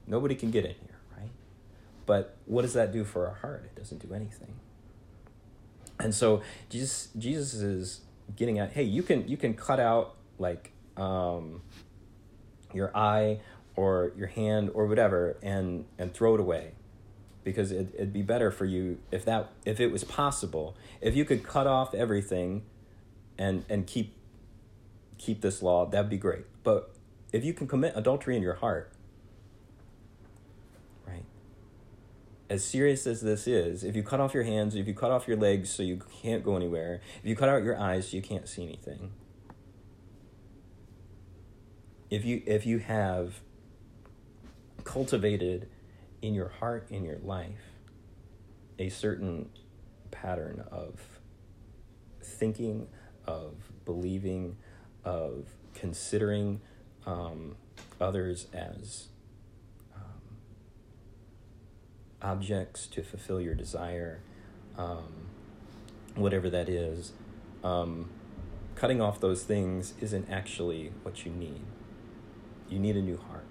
Nobody 0.08 0.36
can 0.36 0.52
get 0.52 0.66
in 0.66 0.72
here? 0.72 0.93
But 2.06 2.38
what 2.46 2.64
does 2.64 2.74
that 2.74 2.92
do 2.92 3.04
for 3.04 3.28
our 3.28 3.36
heart? 3.36 3.64
It 3.66 3.80
doesn't 3.80 4.08
do 4.08 4.14
anything. 4.14 4.56
And 6.00 6.14
so 6.14 6.42
Jesus 6.70 7.10
Jesus 7.18 7.54
is 7.54 8.02
getting 8.36 8.60
at, 8.60 8.72
hey, 8.72 8.84
you 8.84 9.04
can 9.04 9.28
you 9.28 9.38
can 9.38 9.54
cut 9.54 9.80
out 9.80 10.16
like 10.38 10.72
um, 10.98 11.62
your 12.74 12.96
eye 12.96 13.40
or 13.76 14.12
your 14.16 14.28
hand 14.28 14.72
or 14.74 14.86
whatever 14.86 15.38
and 15.42 15.86
and 15.98 16.14
throw 16.14 16.36
it 16.36 16.40
away 16.40 16.74
because 17.44 17.72
it, 17.72 17.94
it'd 17.96 18.14
be 18.14 18.22
better 18.22 18.52
for 18.52 18.66
you 18.66 19.00
if 19.12 19.26
that 19.26 19.50
if 19.66 19.80
it 19.80 19.88
was 19.88 20.04
possible 20.04 20.76
if 21.02 21.16
you 21.16 21.26
could 21.26 21.44
cut 21.44 21.68
off 21.68 21.94
everything 21.94 22.64
and 23.38 23.66
and 23.70 23.88
keep 23.88 24.16
keep 25.18 25.42
this 25.42 25.62
law 25.62 25.86
that'd 25.86 26.10
be 26.10 26.18
great 26.18 26.46
but 26.64 26.94
if 27.32 27.44
you 27.44 27.54
can 27.54 27.68
commit 27.68 27.94
adultery 27.96 28.36
in 28.36 28.44
your 28.44 28.56
heart 28.56 28.92
right 31.08 31.26
as 32.54 32.64
serious 32.64 33.08
as 33.08 33.22
this 33.22 33.48
is 33.48 33.84
if 33.84 33.96
you 33.96 34.04
cut 34.04 34.20
off 34.20 34.32
your 34.32 34.44
hands 34.44 34.76
if 34.76 34.88
you 34.88 34.94
cut 34.94 35.10
off 35.10 35.28
your 35.28 35.36
legs 35.36 35.72
so 35.72 35.82
you 35.82 36.00
can't 36.22 36.44
go 36.44 36.56
anywhere 36.56 37.02
if 37.20 37.28
you 37.28 37.36
cut 37.36 37.50
out 37.50 37.64
your 37.64 37.76
eyes 37.80 38.10
so 38.10 38.16
you 38.16 38.22
can't 38.22 38.48
see 38.48 38.62
anything 38.62 39.12
if 42.12 42.24
you 42.24 42.44
if 42.46 42.64
you 42.64 42.78
have 42.78 43.40
cultivated 44.84 45.68
in 46.22 46.36
your 46.36 46.50
heart 46.50 46.86
in 46.92 47.04
your 47.04 47.18
life 47.24 47.74
a 48.78 48.88
certain 48.88 49.50
pattern 50.12 50.64
of 50.72 51.02
thinking 52.22 52.88
of 53.26 53.56
believing 53.84 54.56
of 55.04 55.48
considering 55.74 56.62
um, 57.08 57.56
others 58.00 58.46
as 58.54 59.08
um, 59.96 60.22
objects 62.24 62.88
to 62.88 63.04
fulfill 63.04 63.42
your 63.42 63.56
desire 63.56 64.22
um, 64.78 65.28
whatever 66.16 66.50
that 66.50 66.70
is 66.70 67.12
um, 67.64 68.10
cutting 68.76 69.02
off 69.02 69.20
those 69.20 69.44
things 69.44 69.94
isn't 70.00 70.30
actually 70.30 70.92
what 71.04 71.26
you 71.26 71.32
need 71.32 71.62
you 72.74 72.80
need 72.80 72.98
a 72.98 73.02
new 73.02 73.18
heart. 73.18 73.46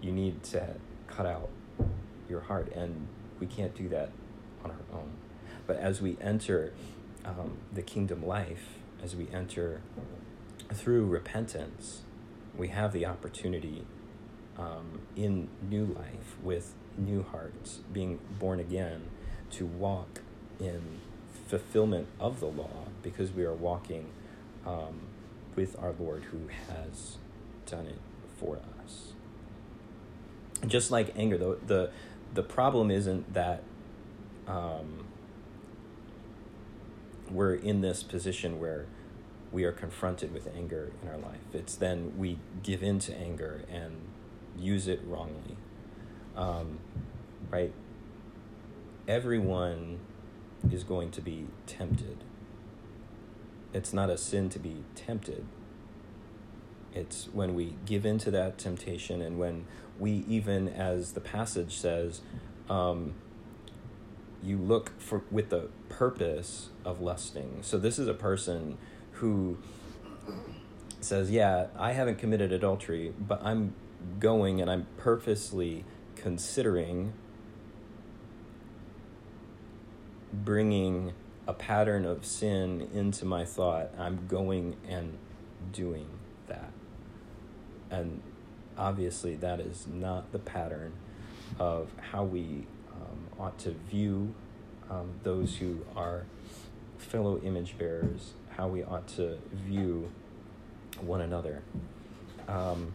You 0.00 0.10
need 0.10 0.42
to 0.44 0.74
cut 1.06 1.26
out 1.26 1.50
your 2.30 2.40
heart, 2.40 2.72
and 2.74 3.08
we 3.38 3.46
can't 3.46 3.74
do 3.74 3.88
that 3.90 4.10
on 4.64 4.70
our 4.70 4.98
own. 4.98 5.10
But 5.66 5.76
as 5.76 6.00
we 6.00 6.16
enter 6.20 6.72
um, 7.26 7.58
the 7.72 7.82
kingdom 7.82 8.24
life, 8.24 8.78
as 9.02 9.14
we 9.14 9.28
enter 9.32 9.82
through 10.72 11.06
repentance, 11.06 12.02
we 12.56 12.68
have 12.68 12.92
the 12.92 13.04
opportunity 13.04 13.84
um, 14.58 15.00
in 15.14 15.48
new 15.68 15.84
life 15.84 16.36
with 16.42 16.74
new 16.96 17.22
hearts, 17.22 17.80
being 17.92 18.18
born 18.38 18.60
again, 18.60 19.02
to 19.52 19.66
walk 19.66 20.22
in 20.58 21.00
fulfillment 21.46 22.08
of 22.18 22.40
the 22.40 22.46
law 22.46 22.86
because 23.02 23.32
we 23.32 23.44
are 23.44 23.54
walking 23.54 24.06
um, 24.66 25.00
with 25.54 25.78
our 25.80 25.94
Lord 25.98 26.24
who 26.24 26.48
has 26.68 27.18
done 27.66 27.86
it 27.86 27.98
for 28.38 28.58
us. 28.82 29.12
Just 30.66 30.90
like 30.90 31.12
anger, 31.16 31.36
though, 31.36 31.54
the 31.66 31.90
the 32.34 32.42
problem 32.42 32.90
isn't 32.90 33.32
that 33.34 33.62
um, 34.48 35.06
we're 37.30 37.54
in 37.54 37.80
this 37.80 38.02
position 38.02 38.58
where 38.60 38.86
we 39.52 39.64
are 39.64 39.72
confronted 39.72 40.32
with 40.32 40.48
anger 40.54 40.90
in 41.02 41.08
our 41.08 41.18
life. 41.18 41.40
It's 41.52 41.74
then 41.74 42.14
we 42.16 42.38
give 42.62 42.82
in 42.82 42.98
to 43.00 43.16
anger 43.16 43.62
and 43.70 43.96
use 44.58 44.88
it 44.88 45.00
wrongly. 45.04 45.56
Um, 46.36 46.78
right? 47.50 47.72
Everyone 49.08 50.00
is 50.70 50.84
going 50.84 51.10
to 51.12 51.20
be 51.20 51.46
tempted. 51.66 52.24
It's 53.72 53.92
not 53.92 54.10
a 54.10 54.18
sin 54.18 54.48
to 54.50 54.58
be 54.58 54.84
tempted, 54.94 55.46
it's 56.96 57.28
when 57.32 57.54
we 57.54 57.74
give 57.84 58.06
into 58.06 58.30
that 58.30 58.56
temptation 58.56 59.20
and 59.20 59.38
when 59.38 59.66
we 59.98 60.24
even 60.26 60.68
as 60.68 61.12
the 61.12 61.20
passage 61.20 61.76
says 61.76 62.22
um, 62.70 63.14
you 64.42 64.56
look 64.56 64.98
for 64.98 65.22
with 65.30 65.50
the 65.50 65.68
purpose 65.88 66.70
of 66.84 67.00
lusting 67.00 67.58
so 67.60 67.78
this 67.78 67.98
is 67.98 68.08
a 68.08 68.14
person 68.14 68.78
who 69.12 69.58
says 71.00 71.30
yeah 71.30 71.66
i 71.78 71.92
haven't 71.92 72.18
committed 72.18 72.50
adultery 72.50 73.12
but 73.18 73.40
i'm 73.44 73.74
going 74.18 74.60
and 74.60 74.70
i'm 74.70 74.86
purposely 74.96 75.84
considering 76.14 77.12
bringing 80.32 81.12
a 81.46 81.52
pattern 81.52 82.04
of 82.04 82.24
sin 82.24 82.88
into 82.92 83.24
my 83.24 83.44
thought 83.44 83.90
i'm 83.98 84.26
going 84.26 84.76
and 84.88 85.16
doing 85.72 86.08
that 86.46 86.70
and 87.90 88.20
obviously 88.76 89.34
that 89.36 89.60
is 89.60 89.86
not 89.86 90.30
the 90.32 90.38
pattern 90.38 90.92
of 91.58 91.88
how 92.12 92.24
we 92.24 92.66
um, 92.92 93.26
ought 93.38 93.58
to 93.58 93.70
view 93.88 94.34
um, 94.90 95.10
those 95.22 95.56
who 95.56 95.84
are 95.96 96.24
fellow 96.98 97.38
image 97.40 97.76
bearers, 97.78 98.32
how 98.50 98.68
we 98.68 98.82
ought 98.82 99.06
to 99.08 99.38
view 99.52 100.10
one 101.00 101.20
another. 101.20 101.62
Um, 102.48 102.92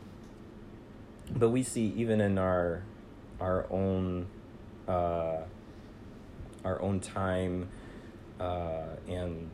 but 1.35 1.50
we 1.50 1.63
see 1.63 1.93
even 1.95 2.21
in 2.21 2.38
our 2.38 2.83
our 3.39 3.65
own 3.71 4.27
uh, 4.88 5.38
our 6.63 6.81
own 6.81 7.00
time 7.00 7.69
uh, 8.39 8.95
and 9.07 9.50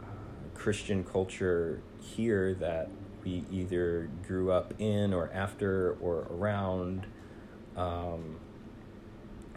uh, 0.00 0.04
Christian 0.54 1.04
culture 1.04 1.80
here 2.00 2.54
that 2.54 2.88
we 3.24 3.44
either 3.50 4.08
grew 4.26 4.50
up 4.50 4.72
in 4.78 5.12
or 5.12 5.30
after 5.32 5.96
or 6.00 6.26
around. 6.30 7.06
Um, 7.76 8.36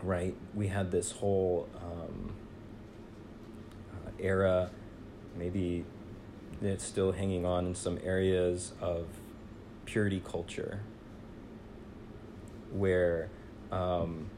right? 0.01 0.35
We 0.53 0.67
had 0.67 0.91
this 0.91 1.11
whole 1.11 1.69
um, 1.77 2.33
uh, 3.93 4.11
era, 4.19 4.69
maybe 5.37 5.85
it's 6.61 6.83
still 6.83 7.13
hanging 7.13 7.45
on 7.45 7.67
in 7.67 7.75
some 7.75 7.97
areas 8.03 8.73
of 8.81 9.07
purity 9.85 10.21
culture 10.23 10.81
where 12.73 13.29
um, 13.71 14.29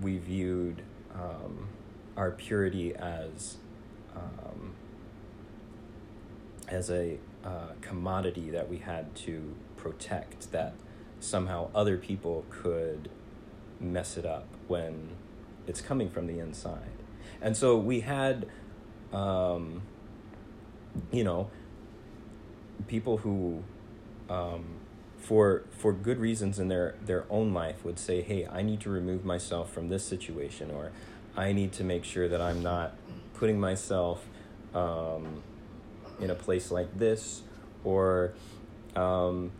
we 0.00 0.18
viewed 0.18 0.82
um, 1.14 1.68
our 2.16 2.30
purity 2.30 2.94
as 2.94 3.56
um, 4.16 4.74
as 6.68 6.90
a 6.90 7.18
uh, 7.44 7.72
commodity 7.80 8.50
that 8.50 8.68
we 8.68 8.78
had 8.78 9.14
to 9.14 9.54
protect 9.76 10.52
that 10.52 10.74
somehow 11.20 11.68
other 11.74 11.96
people 11.96 12.44
could 12.50 13.10
mess 13.80 14.16
it 14.16 14.24
up 14.24 14.46
when 14.68 15.10
it's 15.66 15.80
coming 15.80 16.08
from 16.08 16.26
the 16.26 16.38
inside. 16.38 16.90
And 17.40 17.56
so 17.56 17.76
we 17.76 18.00
had 18.00 18.46
um, 19.12 19.82
you 21.10 21.24
know 21.24 21.50
people 22.86 23.18
who 23.18 23.62
um, 24.28 24.64
for 25.22 25.62
for 25.70 25.92
good 25.92 26.18
reasons 26.18 26.58
in 26.58 26.66
their 26.66 26.96
their 27.06 27.24
own 27.30 27.54
life 27.54 27.84
would 27.84 27.98
say 27.98 28.22
hey 28.22 28.44
i 28.48 28.60
need 28.60 28.80
to 28.80 28.90
remove 28.90 29.24
myself 29.24 29.72
from 29.72 29.88
this 29.88 30.04
situation 30.04 30.68
or 30.70 30.90
i 31.36 31.52
need 31.52 31.72
to 31.72 31.84
make 31.84 32.04
sure 32.04 32.28
that 32.28 32.40
i'm 32.40 32.60
not 32.60 32.96
putting 33.34 33.58
myself 33.58 34.26
um, 34.74 35.42
in 36.20 36.30
a 36.30 36.34
place 36.34 36.70
like 36.70 36.98
this 36.98 37.42
or 37.84 38.32
um, 38.96 39.52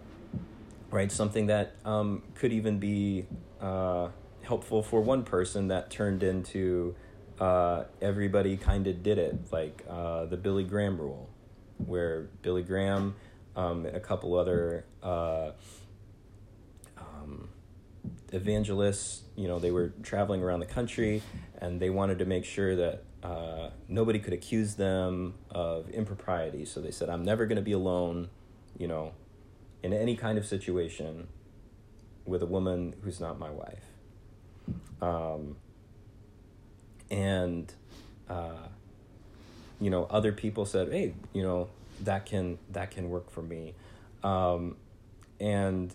right 0.90 1.12
something 1.12 1.46
that 1.46 1.74
um, 1.84 2.22
could 2.34 2.52
even 2.52 2.78
be 2.78 3.26
uh, 3.60 4.08
helpful 4.42 4.82
for 4.82 5.00
one 5.00 5.22
person 5.22 5.68
that 5.68 5.90
turned 5.90 6.24
into 6.24 6.94
uh, 7.38 7.84
everybody 8.00 8.56
kind 8.56 8.88
of 8.88 9.02
did 9.02 9.18
it 9.18 9.36
like 9.52 9.84
uh, 9.88 10.24
the 10.24 10.36
billy 10.36 10.64
graham 10.64 11.00
rule 11.00 11.28
where 11.86 12.22
billy 12.42 12.62
graham 12.62 13.14
um, 13.54 13.86
a 13.86 14.00
couple 14.00 14.34
other 14.34 14.84
uh, 15.02 15.50
um, 16.98 17.48
evangelists 18.32 19.22
you 19.36 19.48
know 19.48 19.58
they 19.58 19.70
were 19.70 19.92
traveling 20.02 20.42
around 20.42 20.60
the 20.60 20.66
country 20.66 21.22
and 21.58 21.80
they 21.80 21.90
wanted 21.90 22.18
to 22.18 22.24
make 22.24 22.44
sure 22.44 22.74
that 22.76 23.04
uh, 23.22 23.70
nobody 23.88 24.18
could 24.18 24.32
accuse 24.32 24.74
them 24.74 25.34
of 25.50 25.88
impropriety. 25.90 26.64
So 26.64 26.80
they 26.80 26.90
said, 26.90 27.08
I'm 27.08 27.24
never 27.24 27.46
going 27.46 27.56
to 27.56 27.62
be 27.62 27.72
alone, 27.72 28.28
you 28.76 28.88
know, 28.88 29.12
in 29.82 29.92
any 29.92 30.16
kind 30.16 30.38
of 30.38 30.46
situation 30.46 31.28
with 32.24 32.42
a 32.42 32.46
woman 32.46 32.94
who's 33.02 33.20
not 33.20 33.38
my 33.38 33.50
wife. 33.50 33.84
Um, 35.00 35.56
and, 37.10 37.72
uh, 38.28 38.66
you 39.80 39.90
know, 39.90 40.06
other 40.10 40.32
people 40.32 40.66
said, 40.66 40.90
hey, 40.90 41.14
you 41.32 41.42
know, 41.42 41.68
that 42.00 42.26
can, 42.26 42.58
that 42.72 42.90
can 42.90 43.08
work 43.08 43.30
for 43.30 43.42
me. 43.42 43.74
Um, 44.24 44.76
and 45.42 45.92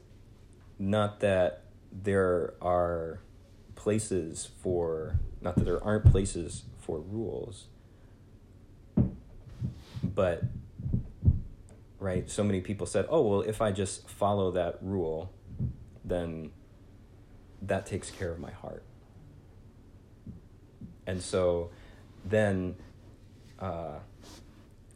not 0.77 1.21
that 1.21 1.63
there 1.91 2.53
are 2.61 3.21
places 3.75 4.49
for, 4.61 5.19
not 5.41 5.55
that 5.55 5.63
there 5.63 5.81
aren't 5.81 6.11
places 6.11 6.63
for 6.77 6.99
rules. 6.99 7.67
But, 10.03 10.43
right, 11.97 12.29
so 12.29 12.43
many 12.43 12.59
people 12.59 12.85
said, 12.85 13.05
oh, 13.09 13.21
well, 13.21 13.41
if 13.41 13.61
I 13.61 13.71
just 13.71 14.09
follow 14.09 14.51
that 14.51 14.79
rule, 14.81 15.31
then 16.03 16.51
that 17.61 17.85
takes 17.85 18.11
care 18.11 18.31
of 18.31 18.39
my 18.39 18.51
heart. 18.51 18.83
And 21.05 21.21
so 21.21 21.69
then, 22.25 22.75
uh, 23.59 23.99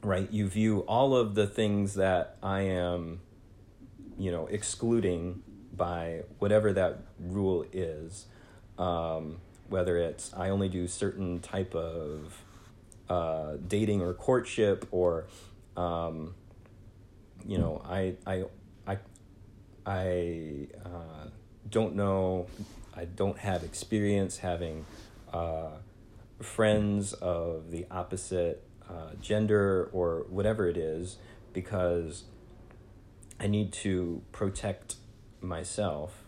right, 0.04 0.30
you 0.30 0.50
view 0.50 0.80
all 0.80 1.16
of 1.16 1.36
the 1.36 1.48
things 1.48 1.94
that 1.94 2.36
I 2.44 2.62
am, 2.64 3.22
you 4.22 4.32
know, 4.32 4.46
excluding 4.48 5.42
by 5.76 6.22
whatever 6.38 6.72
that 6.74 7.00
rule 7.20 7.66
is. 7.74 8.28
Um, 8.78 9.38
whether 9.68 9.98
it's 9.98 10.32
I 10.36 10.50
only 10.50 10.70
do 10.70 10.88
certain 10.88 11.40
type 11.40 11.74
of 11.74 12.44
uh, 13.10 13.54
dating 13.68 14.02
or 14.02 14.14
courtship 14.14 14.88
or 14.92 15.26
um, 15.76 16.36
you 17.46 17.58
know 17.58 17.82
I 17.84 18.16
I 18.28 18.44
I 18.86 18.98
I 19.86 20.68
uh, 20.86 21.28
don't 21.70 21.96
know 21.96 22.46
I 22.96 23.06
don't 23.06 23.40
have 23.40 23.64
experience 23.64 24.38
having 24.38 24.86
uh, 25.34 25.78
friends 26.42 27.14
of 27.14 27.72
the 27.72 27.88
opposite 27.90 28.64
uh, 28.88 29.16
gender 29.20 29.90
or 29.94 30.26
whatever 30.30 30.68
it 30.68 30.78
is 30.78 31.18
because 31.54 32.26
I 33.42 33.48
need 33.48 33.74
to 33.74 34.22
protect 34.32 34.96
myself 35.42 36.22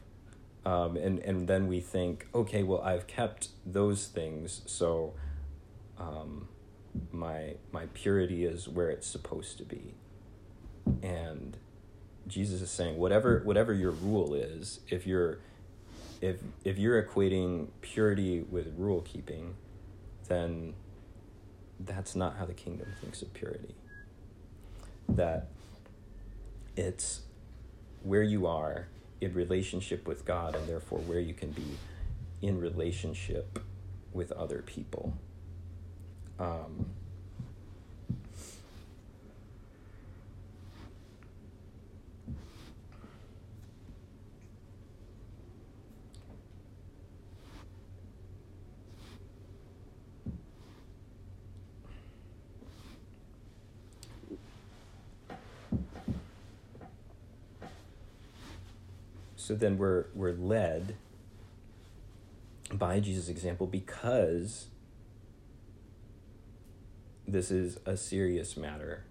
um, 0.65 0.95
and 0.95 1.19
and 1.19 1.47
then 1.47 1.67
we 1.67 1.82
think, 1.82 2.28
okay, 2.34 2.63
well, 2.63 2.82
I've 2.82 3.06
kept 3.06 3.49
those 3.65 4.08
things, 4.08 4.62
so 4.65 5.13
um, 5.97 6.47
my 7.12 7.56
my 7.71 7.88
purity 7.93 8.45
is 8.45 8.69
where 8.69 8.89
it's 8.89 9.08
supposed 9.08 9.58
to 9.58 9.65
be. 9.65 9.93
And 11.02 11.58
Jesus 12.28 12.62
is 12.62 12.69
saying, 12.69 12.97
whatever 12.97 13.41
whatever 13.43 13.73
your 13.73 13.91
rule 13.91 14.34
is, 14.34 14.80
if 14.88 15.06
you're 15.06 15.39
if 16.21 16.38
if 16.63 16.78
you're 16.78 17.02
equating 17.04 17.67
purity 17.82 18.41
with 18.49 18.73
rule 18.78 19.02
keeping, 19.02 19.56
then 20.30 20.76
that's 21.78 22.15
not 22.15 22.38
how 22.38 22.45
the 22.45 22.54
kingdom 22.54 22.88
thinks 23.02 23.21
of 23.21 23.34
purity. 23.34 23.76
That 25.10 25.49
it's 26.76 27.22
where 28.02 28.24
you 28.24 28.48
are 28.48 28.88
in 29.22 29.34
relationship 29.34 30.08
with 30.08 30.26
God 30.26 30.56
and 30.56 30.68
therefore 30.68 31.00
where 31.00 31.20
you 31.20 31.34
can 31.34 31.52
be 31.52 31.78
in 32.42 32.60
relationship 32.60 33.60
with 34.12 34.32
other 34.34 34.62
people. 34.62 35.14
Um, 36.40 36.88
So 59.43 59.56
then 59.56 59.77
we're 59.77 60.06
we're 60.15 60.32
led 60.32 60.95
by 62.71 63.01
Jesus' 63.01 63.27
example 63.27 63.67
because 63.67 64.67
this 67.27 67.51
is 67.51 67.77
a 67.86 67.97
serious 67.97 68.56
matter 68.56 69.03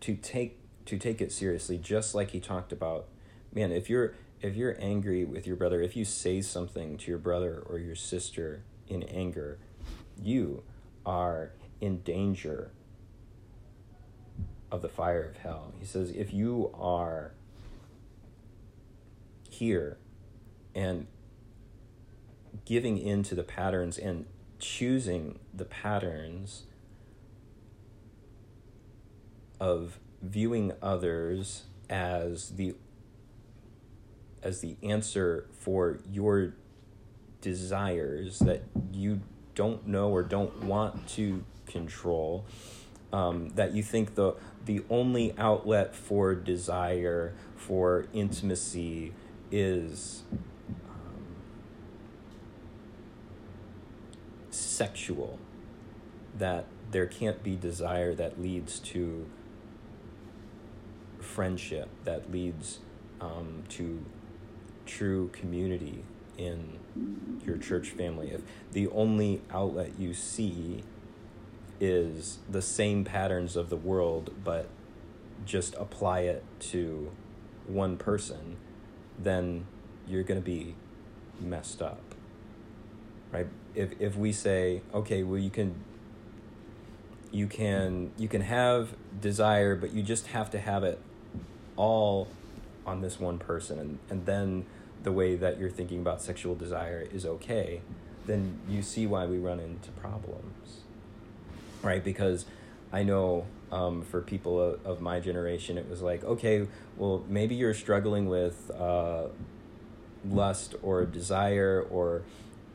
to 0.00 0.14
take 0.14 0.58
to 0.84 0.98
take 0.98 1.22
it 1.22 1.32
seriously, 1.32 1.78
just 1.78 2.14
like 2.14 2.32
he 2.32 2.38
talked 2.38 2.70
about. 2.70 3.06
Man, 3.54 3.72
if 3.72 3.88
you're 3.88 4.12
if 4.42 4.56
you're 4.56 4.76
angry 4.78 5.24
with 5.24 5.46
your 5.46 5.56
brother, 5.56 5.80
if 5.80 5.96
you 5.96 6.04
say 6.04 6.42
something 6.42 6.98
to 6.98 7.10
your 7.10 7.18
brother 7.18 7.62
or 7.64 7.78
your 7.78 7.94
sister 7.94 8.60
in 8.88 9.04
anger, 9.04 9.56
you 10.22 10.64
are 11.06 11.52
in 11.80 12.02
danger 12.02 12.72
of 14.70 14.82
the 14.82 14.88
fire 14.90 15.24
of 15.24 15.38
hell. 15.38 15.72
He 15.78 15.86
says, 15.86 16.10
if 16.10 16.34
you 16.34 16.70
are 16.74 17.32
here 19.58 19.98
and 20.74 21.06
giving 22.64 22.98
in 22.98 23.22
to 23.24 23.34
the 23.34 23.42
patterns 23.42 23.98
and 23.98 24.26
choosing 24.58 25.38
the 25.54 25.64
patterns 25.64 26.64
of 29.60 29.98
viewing 30.22 30.72
others 30.82 31.64
as 31.90 32.50
the 32.50 32.74
as 34.42 34.60
the 34.60 34.76
answer 34.82 35.46
for 35.52 35.98
your 36.10 36.54
desires 37.40 38.38
that 38.40 38.62
you 38.92 39.20
don't 39.54 39.86
know 39.86 40.10
or 40.10 40.22
don't 40.22 40.62
want 40.62 41.08
to 41.08 41.44
control 41.66 42.44
um, 43.12 43.50
that 43.50 43.74
you 43.74 43.82
think 43.82 44.14
the 44.14 44.34
the 44.64 44.82
only 44.90 45.34
outlet 45.38 45.94
for 45.94 46.34
desire 46.34 47.32
for 47.56 48.06
intimacy 48.12 49.12
is 49.50 50.22
um, 50.88 51.24
sexual 54.50 55.38
that 56.36 56.66
there 56.90 57.06
can't 57.06 57.42
be 57.42 57.56
desire 57.56 58.14
that 58.14 58.40
leads 58.40 58.78
to 58.78 59.26
friendship 61.20 61.88
that 62.04 62.32
leads 62.32 62.78
um, 63.20 63.62
to 63.68 64.04
true 64.86 65.28
community 65.28 66.02
in 66.36 66.78
your 67.44 67.56
church 67.56 67.90
family. 67.90 68.30
If 68.30 68.40
the 68.72 68.88
only 68.88 69.42
outlet 69.50 69.92
you 69.98 70.14
see 70.14 70.82
is 71.80 72.38
the 72.48 72.62
same 72.62 73.04
patterns 73.04 73.56
of 73.56 73.70
the 73.70 73.76
world, 73.76 74.32
but 74.42 74.68
just 75.44 75.74
apply 75.76 76.20
it 76.20 76.44
to 76.60 77.12
one 77.66 77.96
person, 77.96 78.56
then 79.18 79.66
you're 80.06 80.22
going 80.22 80.40
to 80.40 80.44
be 80.44 80.74
messed 81.40 81.82
up. 81.82 82.00
Right? 83.32 83.46
If 83.74 84.00
if 84.00 84.16
we 84.16 84.32
say, 84.32 84.82
okay, 84.94 85.22
well 85.22 85.38
you 85.38 85.50
can 85.50 85.74
you 87.30 87.46
can 87.46 88.10
you 88.16 88.28
can 88.28 88.40
have 88.40 88.94
desire, 89.20 89.76
but 89.76 89.92
you 89.92 90.02
just 90.02 90.28
have 90.28 90.50
to 90.50 90.58
have 90.58 90.84
it 90.84 90.98
all 91.76 92.28
on 92.86 93.02
this 93.02 93.20
one 93.20 93.38
person 93.38 93.78
and, 93.78 93.98
and 94.08 94.26
then 94.26 94.64
the 95.02 95.12
way 95.12 95.36
that 95.36 95.58
you're 95.58 95.70
thinking 95.70 96.00
about 96.00 96.20
sexual 96.20 96.54
desire 96.54 97.06
is 97.12 97.24
okay, 97.24 97.82
then 98.26 98.58
you 98.68 98.82
see 98.82 99.06
why 99.06 99.26
we 99.26 99.38
run 99.38 99.60
into 99.60 99.90
problems. 99.92 100.80
Right? 101.82 102.02
Because 102.02 102.46
I 102.92 103.02
know 103.02 103.46
um, 103.70 104.02
for 104.02 104.20
people 104.20 104.78
of, 104.84 105.00
my 105.00 105.20
generation, 105.20 105.78
it 105.78 105.88
was 105.88 106.02
like, 106.02 106.24
okay, 106.24 106.66
well, 106.96 107.24
maybe 107.28 107.54
you're 107.54 107.74
struggling 107.74 108.28
with 108.28 108.70
uh, 108.70 109.24
lust 110.24 110.74
or 110.82 111.04
desire 111.04 111.84
or 111.90 112.22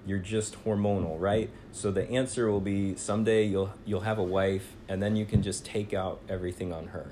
you're 0.06 0.20
just 0.20 0.64
hormonal, 0.66 1.20
right? 1.20 1.50
So 1.72 1.92
the 1.92 2.10
answer 2.10 2.52
will 2.52 2.62
be 2.62 2.96
someday 2.96 3.46
you'll 3.46 3.74
you'll 3.86 4.02
have 4.02 4.18
a 4.18 4.24
wife 4.24 4.74
and 4.88 5.02
then 5.02 5.16
you 5.16 5.26
can 5.26 5.42
just 5.42 5.66
take 5.66 5.94
out 5.94 6.20
everything 6.28 6.74
on 6.74 6.88
her. 6.88 7.12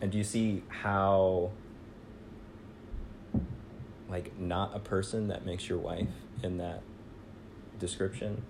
And 0.00 0.12
do 0.12 0.18
you 0.18 0.24
see 0.24 0.62
how 0.68 1.50
like 4.08 4.38
not 4.38 4.74
a 4.74 4.78
person 4.78 5.28
that 5.28 5.44
makes 5.44 5.68
your 5.68 5.78
wife 5.78 6.08
in 6.42 6.58
that 6.58 6.82
description 7.78 8.42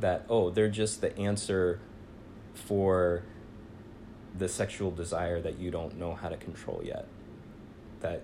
that 0.00 0.24
oh 0.28 0.50
they're 0.50 0.68
just 0.68 1.00
the 1.00 1.16
answer 1.18 1.80
for 2.66 3.22
the 4.36 4.48
sexual 4.48 4.90
desire 4.90 5.40
that 5.40 5.58
you 5.58 5.70
don't 5.70 5.98
know 5.98 6.14
how 6.14 6.28
to 6.28 6.36
control 6.36 6.82
yet. 6.84 7.06
That 8.00 8.22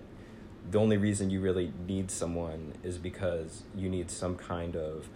the 0.69 0.79
only 0.79 0.97
reason 0.97 1.29
you 1.29 1.41
really 1.41 1.73
need 1.87 2.09
someone 2.09 2.73
is 2.83 2.97
because 2.97 3.63
you 3.75 3.89
need 3.89 4.09
some 4.09 4.35
kind 4.35 4.75
of 4.75 5.09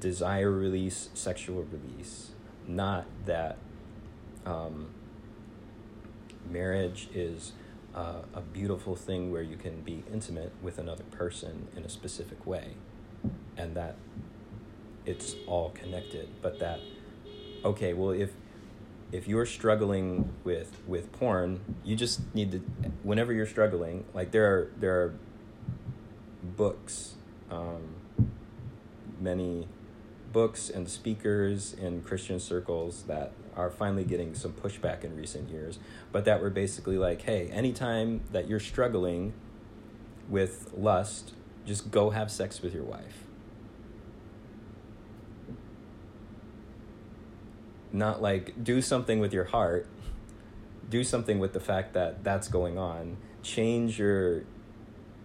desire 0.00 0.50
release 0.50 1.10
sexual 1.14 1.64
release. 1.64 2.30
Not 2.66 3.06
that 3.26 3.58
um, 4.46 4.88
marriage 6.50 7.08
is 7.14 7.52
uh, 7.94 8.22
a 8.34 8.40
beautiful 8.40 8.96
thing 8.96 9.30
where 9.30 9.42
you 9.42 9.56
can 9.56 9.80
be 9.82 10.02
intimate 10.12 10.52
with 10.62 10.78
another 10.78 11.04
person 11.04 11.68
in 11.76 11.84
a 11.84 11.88
specific 11.88 12.44
way 12.46 12.74
and 13.56 13.76
that 13.76 13.96
it's 15.06 15.36
all 15.46 15.70
connected 15.70 16.28
but 16.42 16.58
that 16.58 16.80
okay 17.64 17.92
well 17.92 18.10
if 18.10 18.32
if 19.12 19.28
you're 19.28 19.46
struggling 19.46 20.32
with 20.44 20.80
with 20.86 21.10
porn 21.12 21.60
you 21.84 21.96
just 21.96 22.20
need 22.34 22.52
to 22.52 22.58
whenever 23.02 23.32
you're 23.32 23.46
struggling 23.46 24.04
like 24.14 24.30
there 24.30 24.46
are 24.46 24.70
there 24.78 25.00
are 25.00 25.14
books 26.42 27.14
um, 27.50 27.94
many 29.20 29.68
books 30.32 30.68
and 30.68 30.88
speakers 30.88 31.72
in 31.74 32.02
christian 32.02 32.40
circles 32.40 33.04
that 33.04 33.32
are 33.56 33.70
finally 33.70 34.04
getting 34.04 34.34
some 34.34 34.52
pushback 34.52 35.04
in 35.04 35.16
recent 35.16 35.48
years, 35.50 35.78
but 36.12 36.24
that 36.24 36.40
were 36.40 36.50
basically 36.50 36.98
like, 36.98 37.22
hey, 37.22 37.48
anytime 37.48 38.20
that 38.32 38.48
you're 38.48 38.60
struggling 38.60 39.32
with 40.28 40.72
lust, 40.76 41.32
just 41.66 41.90
go 41.90 42.10
have 42.10 42.30
sex 42.30 42.62
with 42.62 42.74
your 42.74 42.84
wife. 42.84 43.23
Not 47.94 48.20
like 48.20 48.64
do 48.64 48.82
something 48.82 49.20
with 49.20 49.32
your 49.32 49.44
heart, 49.44 49.86
do 50.90 51.04
something 51.04 51.38
with 51.38 51.52
the 51.52 51.60
fact 51.60 51.94
that 51.94 52.24
that's 52.24 52.48
going 52.48 52.76
on. 52.76 53.16
Change 53.42 53.98
your 53.98 54.42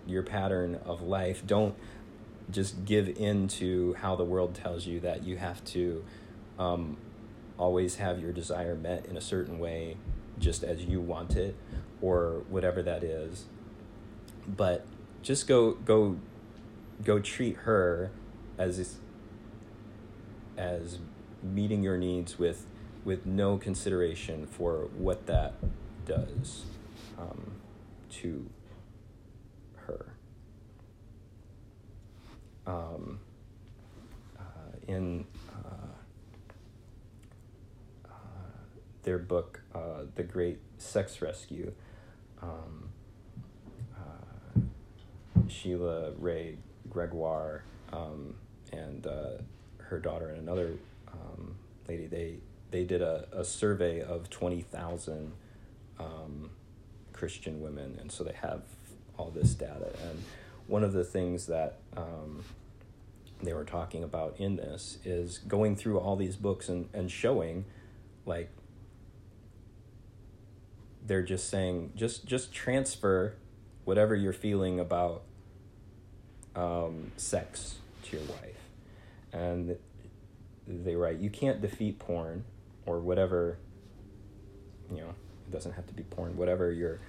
your 0.05 0.21
pattern 0.21 0.79
of 0.86 1.01
life. 1.01 1.45
Don't 1.45 1.75
just 2.51 2.86
give 2.86 3.10
in 3.10 3.47
to 3.47 3.95
how 3.95 4.15
the 4.15 4.23
world 4.23 4.53
tells 4.53 4.86
you 4.86 4.99
that 4.99 5.23
you 5.23 5.38
have 5.38 5.63
to 5.65 6.03
um, 6.60 6.97
always 7.58 7.95
have 7.95 8.19
your 8.19 8.32
desire 8.32 8.75
met 8.75 9.05
in 9.08 9.17
a 9.17 9.21
certain 9.21 9.58
way 9.58 9.97
just 10.38 10.63
as 10.63 10.84
you 10.86 11.01
want 11.01 11.36
it 11.36 11.55
or 12.01 12.43
whatever 12.49 12.82
that 12.82 13.03
is 13.03 13.45
but 14.47 14.86
just 15.21 15.47
go 15.47 15.73
go 15.73 16.17
go 17.03 17.19
treat 17.19 17.55
her 17.58 18.10
as 18.58 18.97
as 20.58 20.97
meeting 21.43 21.84
your 21.84 21.97
needs 21.97 22.38
with 22.38 22.65
with 23.06 23.25
no 23.25 23.58
consideration 23.58 24.45
for 24.45 24.89
what 24.97 25.25
that 25.25 25.54
does 26.06 26.65
um, 27.17 27.52
to 28.10 28.49
her. 29.88 30.13
Um, 32.67 33.19
uh, 34.38 34.43
in 34.88 35.25
their 39.04 39.17
book, 39.17 39.62
uh, 39.73 40.04
The 40.15 40.23
Great 40.23 40.60
Sex 40.78 41.21
Rescue, 41.21 41.73
um, 42.43 42.89
uh, 43.95 44.60
Sheila 45.47 46.12
Wray 46.12 46.58
Gregoire 46.89 47.63
um, 47.91 48.36
and 48.71 49.08
uh, 49.08 49.41
her 49.78 49.99
daughter 49.99 50.30
and 50.30 50.38
another 50.38 50.73
um, 51.13 51.56
lady, 51.88 52.08
they, 52.08 52.36
they 52.72 52.84
did 52.84 53.02
a, 53.02 53.28
a 53.32 53.43
survey 53.43 54.02
of 54.02 54.30
20,000 54.30 55.32
um, 56.00 56.50
Christian 57.13 57.62
women, 57.62 57.98
and 58.00 58.12
so 58.12 58.24
they 58.24 58.34
have 58.34 58.62
all 59.17 59.30
this 59.30 59.54
data. 59.54 59.91
And 60.10 60.24
one 60.67 60.84
of 60.84 60.93
the 60.93 61.04
things 61.04 61.48
that 61.48 61.80
um, 61.98 62.43
they 63.41 63.54
were 63.54 63.65
talking 63.65 64.04
about 64.04 64.36
in 64.38 64.56
this 64.56 65.00
is 65.04 65.39
going 65.39 65.76
through 65.76 66.00
all 66.00 66.15
these 66.15 66.36
books 66.36 66.69
and, 66.69 66.89
and 66.93 67.10
showing 67.12 67.65
like 68.26 68.50
they're 71.06 71.24
just 71.24 71.50
saying 71.50 71.91
just 71.95 72.26
just 72.26 72.54
transfer 72.54 73.34
whatever 73.86 74.15
you're 74.15 74.34
feeling 74.34 74.80
about 74.80 75.24
um, 76.56 77.12
sex 77.17 77.78
to 78.04 78.17
your 78.17 78.26
wife 78.28 78.60
and 79.32 79.78
they 80.69 80.95
write 80.95 81.17
you 81.17 81.29
can't 81.29 81.62
defeat 81.62 81.99
porn 81.99 82.45
or 82.86 82.99
whatever 82.99 83.58
you 84.91 84.97
know 84.97 85.10
it 85.47 85.51
doesn't 85.51 85.73
have 85.73 85.88
to 85.88 85.93
be 85.93 86.03
porn 86.03 86.38
whatever 86.38 86.71
you're 86.71 86.99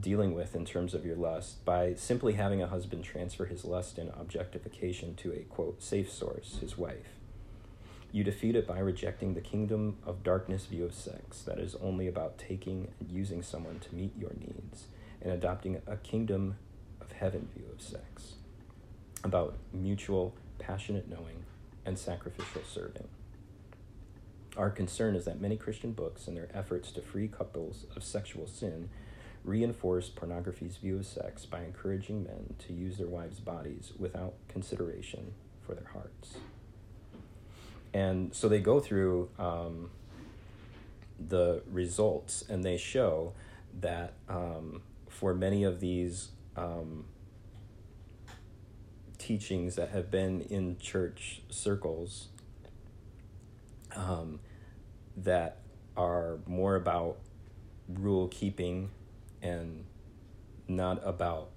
dealing 0.00 0.34
with 0.34 0.54
in 0.54 0.64
terms 0.64 0.94
of 0.94 1.04
your 1.04 1.16
lust 1.16 1.64
by 1.64 1.94
simply 1.94 2.34
having 2.34 2.62
a 2.62 2.66
husband 2.66 3.04
transfer 3.04 3.46
his 3.46 3.64
lust 3.64 3.98
and 3.98 4.10
objectification 4.18 5.14
to 5.14 5.32
a 5.32 5.40
quote 5.48 5.82
safe 5.82 6.10
source 6.10 6.58
his 6.60 6.76
wife. 6.76 7.14
You 8.12 8.24
defeat 8.24 8.56
it 8.56 8.66
by 8.66 8.78
rejecting 8.78 9.34
the 9.34 9.40
kingdom 9.40 9.98
of 10.06 10.22
darkness 10.22 10.66
view 10.66 10.84
of 10.84 10.94
sex 10.94 11.42
that 11.42 11.58
is 11.58 11.74
only 11.76 12.06
about 12.06 12.38
taking 12.38 12.88
and 13.00 13.10
using 13.10 13.42
someone 13.42 13.78
to 13.80 13.94
meet 13.94 14.12
your 14.16 14.32
needs, 14.38 14.86
and 15.20 15.32
adopting 15.32 15.82
a 15.86 15.96
kingdom 15.96 16.56
of 17.00 17.12
heaven 17.12 17.48
view 17.54 17.66
of 17.72 17.82
sex. 17.82 18.34
About 19.24 19.56
mutual, 19.72 20.34
passionate 20.58 21.08
knowing 21.10 21.44
and 21.86 21.98
sacrificial 21.98 22.62
serving. 22.70 23.08
Our 24.56 24.70
concern 24.70 25.14
is 25.14 25.24
that 25.26 25.40
many 25.40 25.56
Christian 25.56 25.92
books, 25.92 26.26
in 26.26 26.34
their 26.34 26.48
efforts 26.52 26.90
to 26.92 27.00
free 27.00 27.28
couples 27.28 27.86
of 27.94 28.02
sexual 28.02 28.46
sin, 28.46 28.88
reinforce 29.44 30.08
pornography's 30.08 30.76
view 30.76 30.98
of 30.98 31.06
sex 31.06 31.46
by 31.46 31.62
encouraging 31.62 32.24
men 32.24 32.54
to 32.66 32.72
use 32.72 32.96
their 32.98 33.06
wives' 33.06 33.38
bodies 33.38 33.92
without 33.98 34.34
consideration 34.48 35.32
for 35.64 35.74
their 35.74 35.88
hearts. 35.92 36.36
And 37.94 38.34
so 38.34 38.48
they 38.48 38.60
go 38.60 38.80
through 38.80 39.30
um, 39.38 39.90
the 41.18 41.62
results 41.70 42.44
and 42.48 42.64
they 42.64 42.76
show 42.76 43.32
that 43.80 44.14
um, 44.28 44.82
for 45.08 45.32
many 45.34 45.64
of 45.64 45.80
these 45.80 46.30
um, 46.56 47.04
teachings 49.26 49.74
that 49.74 49.88
have 49.88 50.08
been 50.08 50.40
in 50.42 50.78
church 50.78 51.42
circles 51.50 52.28
um, 53.96 54.38
that 55.16 55.58
are 55.96 56.38
more 56.46 56.76
about 56.76 57.16
rule 57.88 58.28
keeping 58.28 58.88
and 59.42 59.84
not 60.68 61.00
about 61.04 61.50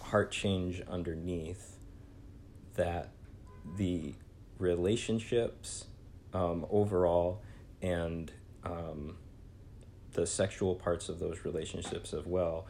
heart 0.00 0.32
change 0.32 0.82
underneath, 0.88 1.76
that 2.74 3.10
the 3.76 4.12
relationships 4.58 5.86
um, 6.34 6.66
overall 6.70 7.40
and 7.82 8.32
um, 8.64 9.16
the 10.14 10.26
sexual 10.26 10.74
parts 10.74 11.08
of 11.08 11.20
those 11.20 11.44
relationships 11.44 12.12
as 12.12 12.26
well 12.26 12.66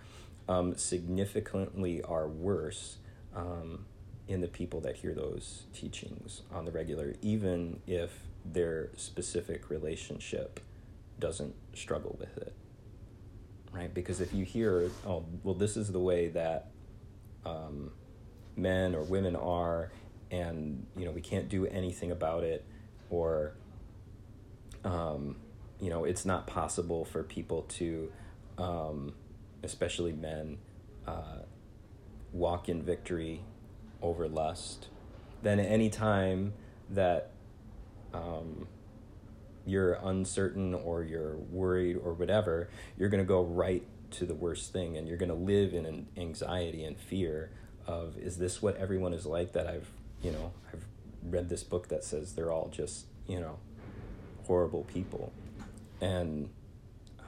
um, 0.47 0.77
significantly 0.77 2.03
are 2.03 2.29
worse 2.29 2.99
um, 3.35 3.85
in 4.29 4.41
the 4.41 4.49
people 4.49 4.81
that 4.81 4.97
hear 4.97 5.15
those 5.15 5.65
teachings 5.73 6.43
on 6.53 6.65
the 6.65 6.71
regular, 6.71 7.15
even 7.23 7.81
if 7.87 8.11
their 8.45 8.91
specific 8.97 9.71
relationship 9.71 10.61
doesn't 11.19 11.55
struggle 11.75 12.17
with 12.19 12.37
it. 12.39 12.55
Right? 13.73 13.93
Because 13.93 14.21
if 14.21 14.33
you 14.33 14.45
hear, 14.45 14.91
oh, 15.07 15.25
well, 15.45 15.55
this 15.55 15.77
is 15.77 15.93
the 15.93 16.01
way 16.01 16.29
that 16.29 16.71
um, 17.45 17.93
men 18.57 18.95
or 18.95 19.03
women 19.03 19.37
are, 19.37 19.91
and 20.31 20.87
you 20.97 21.05
know 21.05 21.11
we 21.11 21.21
can't 21.21 21.49
do 21.49 21.67
anything 21.67 22.11
about 22.11 22.45
it, 22.45 22.65
or 23.11 23.55
um, 24.85 25.37
you 25.81 25.91
know 25.91 26.05
it's 26.05 26.25
not 26.25 26.47
possible 26.47 27.05
for 27.05 27.23
people 27.23 27.63
to, 27.63 28.13
um, 28.59 29.13
especially 29.63 30.13
men, 30.13 30.59
uh, 31.07 31.43
walk 32.33 32.69
in 32.69 32.83
victory 32.83 33.43
over 34.03 34.29
lust, 34.29 34.89
then 35.43 35.59
any 35.61 35.91
time 35.91 36.53
that 36.89 37.31
um, 38.13 38.67
you're 39.67 39.95
uncertain 40.03 40.75
or 40.75 41.03
you're 41.03 41.37
worried 41.37 41.97
or 41.97 42.13
whatever, 42.13 42.69
you're 42.99 43.09
going 43.09 43.23
to 43.23 43.29
go 43.29 43.43
right 43.43 43.85
to 44.13 44.27
the 44.27 44.35
worst 44.35 44.73
thing 44.73 44.97
and 44.97 45.07
you're 45.07 45.17
going 45.17 45.31
to 45.31 45.35
live 45.35 45.73
in 45.73 45.87
an 45.87 46.07
anxiety 46.17 46.85
and 46.85 46.99
fear 46.99 47.51
of 47.87 48.17
is 48.19 48.39
this 48.39 48.61
what 48.61 48.77
everyone 48.77 49.13
is 49.13 49.27
like 49.27 49.53
that 49.53 49.67
I've, 49.67 49.89
you 50.23 50.33
know, 50.33 50.53
I've 50.73 50.85
read 51.23 51.49
this 51.49 51.63
book 51.63 51.89
that 51.89 52.05
says 52.05 52.35
they're 52.35 52.53
all 52.53 52.69
just, 52.69 53.07
you 53.27 53.41
know, 53.41 53.59
horrible 54.47 54.85
people. 54.85 55.33
And 56.01 56.51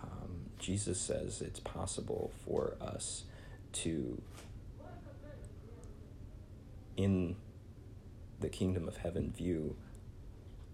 um, 0.03 0.51
Jesus 0.59 1.01
says 1.01 1.41
it's 1.41 1.61
possible 1.61 2.33
for 2.45 2.75
us 2.81 3.25
to 3.73 4.21
in 6.97 7.37
the 8.41 8.49
kingdom 8.49 8.89
of 8.89 8.99
heaven 8.99 9.33
view 9.35 9.77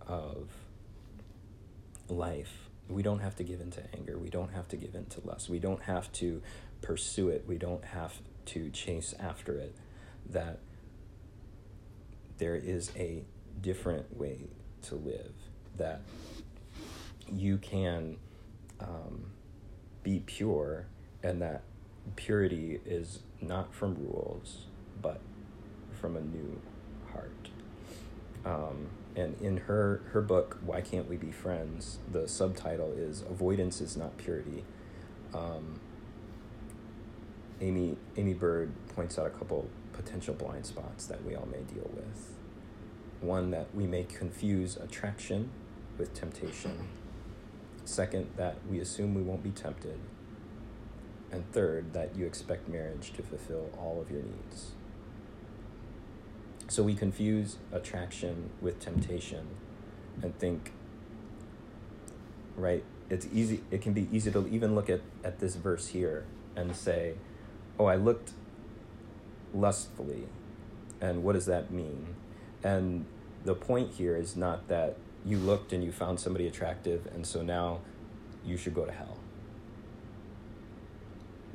of 0.06 0.48
life. 2.08 2.68
We 2.88 3.02
don't 3.02 3.20
have 3.20 3.36
to 3.36 3.44
give 3.44 3.60
into 3.60 3.82
anger. 3.94 4.18
We 4.18 4.30
don't 4.30 4.52
have 4.52 4.68
to 4.68 4.76
give 4.76 4.94
into 4.94 5.20
lust. 5.26 5.48
We 5.48 5.58
don't 5.58 5.82
have 5.82 6.10
to 6.14 6.42
pursue 6.80 7.28
it. 7.28 7.44
We 7.46 7.58
don't 7.58 7.84
have 7.84 8.14
to 8.46 8.70
chase 8.70 9.14
after 9.20 9.58
it. 9.58 9.76
That 10.30 10.60
there 12.38 12.56
is 12.56 12.90
a 12.96 13.24
different 13.60 14.16
way 14.16 14.48
to 14.82 14.94
live. 14.94 15.32
That 15.76 16.00
you 17.30 17.58
can 17.58 18.16
um, 18.80 19.32
be 20.02 20.22
pure, 20.24 20.86
and 21.22 21.42
that 21.42 21.62
purity 22.16 22.80
is 22.86 23.20
not 23.40 23.74
from 23.74 23.94
rules, 23.96 24.64
but 25.02 25.20
from 26.00 26.16
a 26.16 26.20
new 26.20 26.60
heart. 27.12 27.48
Um, 28.44 28.88
and 29.16 29.36
in 29.40 29.58
her 29.58 30.00
her 30.12 30.20
book, 30.20 30.58
Why 30.64 30.80
Can't 30.80 31.08
We 31.08 31.16
Be 31.16 31.32
Friends? 31.32 31.98
The 32.10 32.28
subtitle 32.28 32.92
is 32.92 33.22
Avoidance 33.22 33.80
is 33.80 33.96
Not 33.96 34.16
Purity. 34.16 34.64
Um, 35.34 35.80
Amy 37.60 37.96
Aimee 38.16 38.34
Byrd 38.34 38.72
points 38.94 39.18
out 39.18 39.26
a 39.26 39.30
couple 39.30 39.68
potential 39.92 40.34
blind 40.34 40.64
spots 40.64 41.06
that 41.06 41.24
we 41.24 41.34
all 41.34 41.46
may 41.46 41.62
deal 41.72 41.90
with. 41.94 42.34
One 43.20 43.50
that 43.50 43.74
we 43.74 43.86
may 43.86 44.04
confuse 44.04 44.76
attraction 44.76 45.50
with 45.98 46.14
temptation. 46.14 46.88
Second, 47.84 48.28
that 48.36 48.58
we 48.70 48.78
assume 48.78 49.14
we 49.14 49.22
won't 49.22 49.42
be 49.42 49.50
tempted. 49.50 49.98
And 51.32 51.50
third, 51.52 51.92
that 51.94 52.14
you 52.16 52.26
expect 52.26 52.68
marriage 52.68 53.12
to 53.14 53.22
fulfill 53.22 53.70
all 53.76 54.00
of 54.00 54.10
your 54.10 54.22
needs. 54.22 54.72
So 56.68 56.82
we 56.82 56.94
confuse 56.94 57.56
attraction 57.72 58.50
with 58.60 58.78
temptation 58.78 59.46
and 60.22 60.38
think, 60.38 60.72
right? 62.56 62.84
It's 63.08 63.26
easy, 63.32 63.62
it 63.70 63.80
can 63.80 63.94
be 63.94 64.06
easy 64.12 64.30
to 64.30 64.46
even 64.48 64.74
look 64.74 64.90
at, 64.90 65.00
at 65.24 65.38
this 65.38 65.56
verse 65.56 65.88
here 65.88 66.26
and 66.54 66.76
say, 66.76 67.14
oh, 67.78 67.86
I 67.86 67.96
looked 67.96 68.32
lustfully. 69.54 70.28
And 71.00 71.22
what 71.22 71.32
does 71.32 71.46
that 71.46 71.70
mean? 71.70 72.14
And 72.62 73.06
the 73.44 73.54
point 73.54 73.92
here 73.94 74.16
is 74.16 74.36
not 74.36 74.68
that 74.68 74.96
you 75.24 75.38
looked 75.38 75.72
and 75.72 75.82
you 75.82 75.92
found 75.92 76.20
somebody 76.20 76.46
attractive, 76.46 77.06
and 77.14 77.26
so 77.26 77.42
now 77.42 77.80
you 78.44 78.56
should 78.56 78.74
go 78.74 78.84
to 78.84 78.92
hell. 78.92 79.16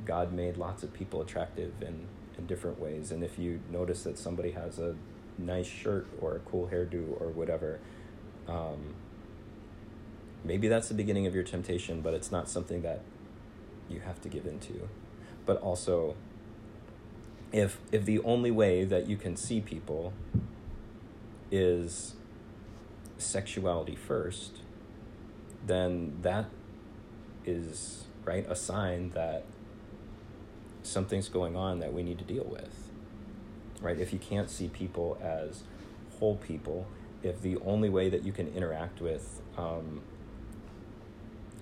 God 0.04 0.32
made 0.32 0.56
lots 0.56 0.82
of 0.82 0.92
people 0.92 1.20
attractive 1.20 1.72
in 1.80 2.06
in 2.38 2.46
different 2.46 2.80
ways. 2.80 3.10
And 3.10 3.22
if 3.22 3.38
you 3.38 3.60
notice 3.70 4.02
that 4.04 4.18
somebody 4.18 4.52
has 4.52 4.78
a 4.78 4.94
nice 5.38 5.66
shirt 5.66 6.06
or 6.20 6.36
a 6.36 6.38
cool 6.40 6.68
hairdo 6.72 7.20
or 7.20 7.28
whatever, 7.28 7.80
um, 8.48 8.94
maybe 10.44 10.68
that's 10.68 10.88
the 10.88 10.94
beginning 10.94 11.26
of 11.26 11.34
your 11.34 11.44
temptation, 11.44 12.00
but 12.00 12.14
it's 12.14 12.30
not 12.30 12.48
something 12.48 12.82
that 12.82 13.00
you 13.88 14.00
have 14.00 14.20
to 14.22 14.28
give 14.28 14.46
into. 14.46 14.88
But 15.46 15.60
also, 15.60 16.14
if 17.52 17.78
if 17.92 18.04
the 18.04 18.20
only 18.20 18.50
way 18.50 18.84
that 18.84 19.08
you 19.08 19.16
can 19.16 19.36
see 19.36 19.60
people 19.60 20.12
is 21.50 22.14
sexuality 23.18 23.94
first, 23.94 24.58
then 25.66 26.18
that 26.22 26.46
is 27.44 28.04
right 28.24 28.46
a 28.48 28.56
sign 28.56 29.10
that 29.10 29.44
something's 30.84 31.28
going 31.28 31.56
on 31.56 31.80
that 31.80 31.92
we 31.92 32.02
need 32.02 32.18
to 32.18 32.24
deal 32.24 32.44
with. 32.44 32.90
Right? 33.80 33.98
If 33.98 34.12
you 34.12 34.18
can't 34.18 34.48
see 34.48 34.68
people 34.68 35.18
as 35.20 35.64
whole 36.18 36.36
people, 36.36 36.86
if 37.22 37.42
the 37.42 37.56
only 37.64 37.88
way 37.88 38.08
that 38.08 38.24
you 38.24 38.32
can 38.32 38.48
interact 38.54 39.00
with 39.00 39.40
um, 39.58 40.02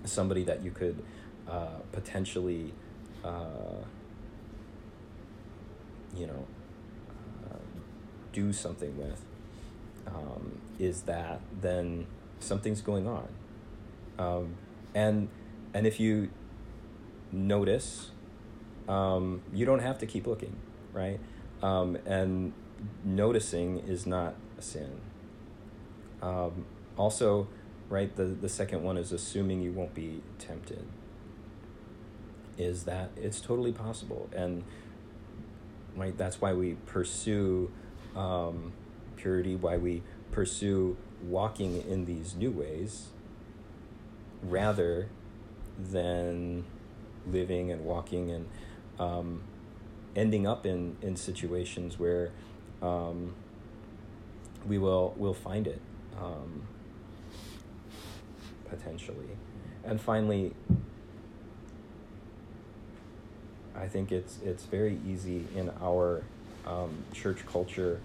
somebody 0.03 0.43
that 0.43 0.63
you 0.63 0.71
could 0.71 1.01
uh, 1.47 1.79
potentially, 1.91 2.73
uh, 3.23 3.81
you 6.15 6.27
know, 6.27 6.45
uh, 7.49 7.57
do 8.31 8.53
something 8.53 8.97
with 8.97 9.23
um, 10.07 10.59
is 10.79 11.03
that, 11.03 11.39
then 11.61 12.07
something's 12.39 12.81
going 12.81 13.07
on. 13.07 13.27
Um, 14.19 14.55
and 14.93 15.29
and 15.73 15.87
if 15.87 15.99
you 15.99 16.29
notice 17.31 18.11
um, 18.87 19.41
you 19.53 19.65
don't 19.65 19.79
have 19.79 19.97
to 19.99 20.05
keep 20.05 20.27
looking, 20.27 20.55
right? 20.91 21.19
Um, 21.61 21.97
and 22.05 22.53
noticing 23.03 23.79
is 23.79 24.05
not 24.05 24.35
a 24.57 24.61
sin. 24.61 24.99
Um, 26.21 26.65
also, 26.97 27.47
right, 27.89 28.13
the, 28.15 28.25
the 28.25 28.49
second 28.49 28.83
one 28.83 28.97
is 28.97 29.11
assuming 29.11 29.61
you 29.61 29.71
won't 29.71 29.93
be 29.93 30.21
tempted. 30.39 30.85
Is 32.57 32.83
that 32.83 33.09
it's 33.15 33.41
totally 33.41 33.71
possible. 33.71 34.29
And, 34.35 34.63
right, 35.95 36.15
that's 36.17 36.39
why 36.39 36.53
we 36.53 36.75
pursue 36.85 37.71
um, 38.15 38.73
purity, 39.15 39.55
why 39.55 39.77
we 39.77 40.03
pursue 40.31 40.97
walking 41.23 41.83
in 41.89 42.05
these 42.05 42.35
new 42.35 42.51
ways 42.51 43.07
rather 44.43 45.07
than 45.79 46.65
living 47.25 47.71
and 47.71 47.85
walking 47.85 48.29
and 48.29 48.47
um, 48.99 49.41
ending 50.15 50.45
up 50.47 50.65
in, 50.65 50.95
in 51.01 51.15
situations 51.15 51.99
where 51.99 52.31
um, 52.81 53.33
we 54.67 54.77
will 54.77 55.13
will 55.17 55.33
find 55.33 55.67
it 55.67 55.81
um, 56.21 56.63
potentially. 58.69 59.37
And 59.83 59.99
finally, 59.99 60.53
I 63.75 63.87
think 63.87 64.11
it's 64.11 64.39
it's 64.43 64.65
very 64.65 64.99
easy 65.07 65.45
in 65.55 65.71
our 65.81 66.23
um, 66.65 67.03
church 67.13 67.45
culture 67.45 67.99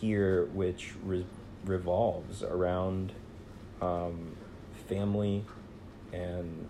here, 0.00 0.46
which 0.46 0.94
re- 1.04 1.26
revolves 1.64 2.42
around 2.42 3.12
um, 3.80 4.36
family 4.88 5.44
and 6.12 6.68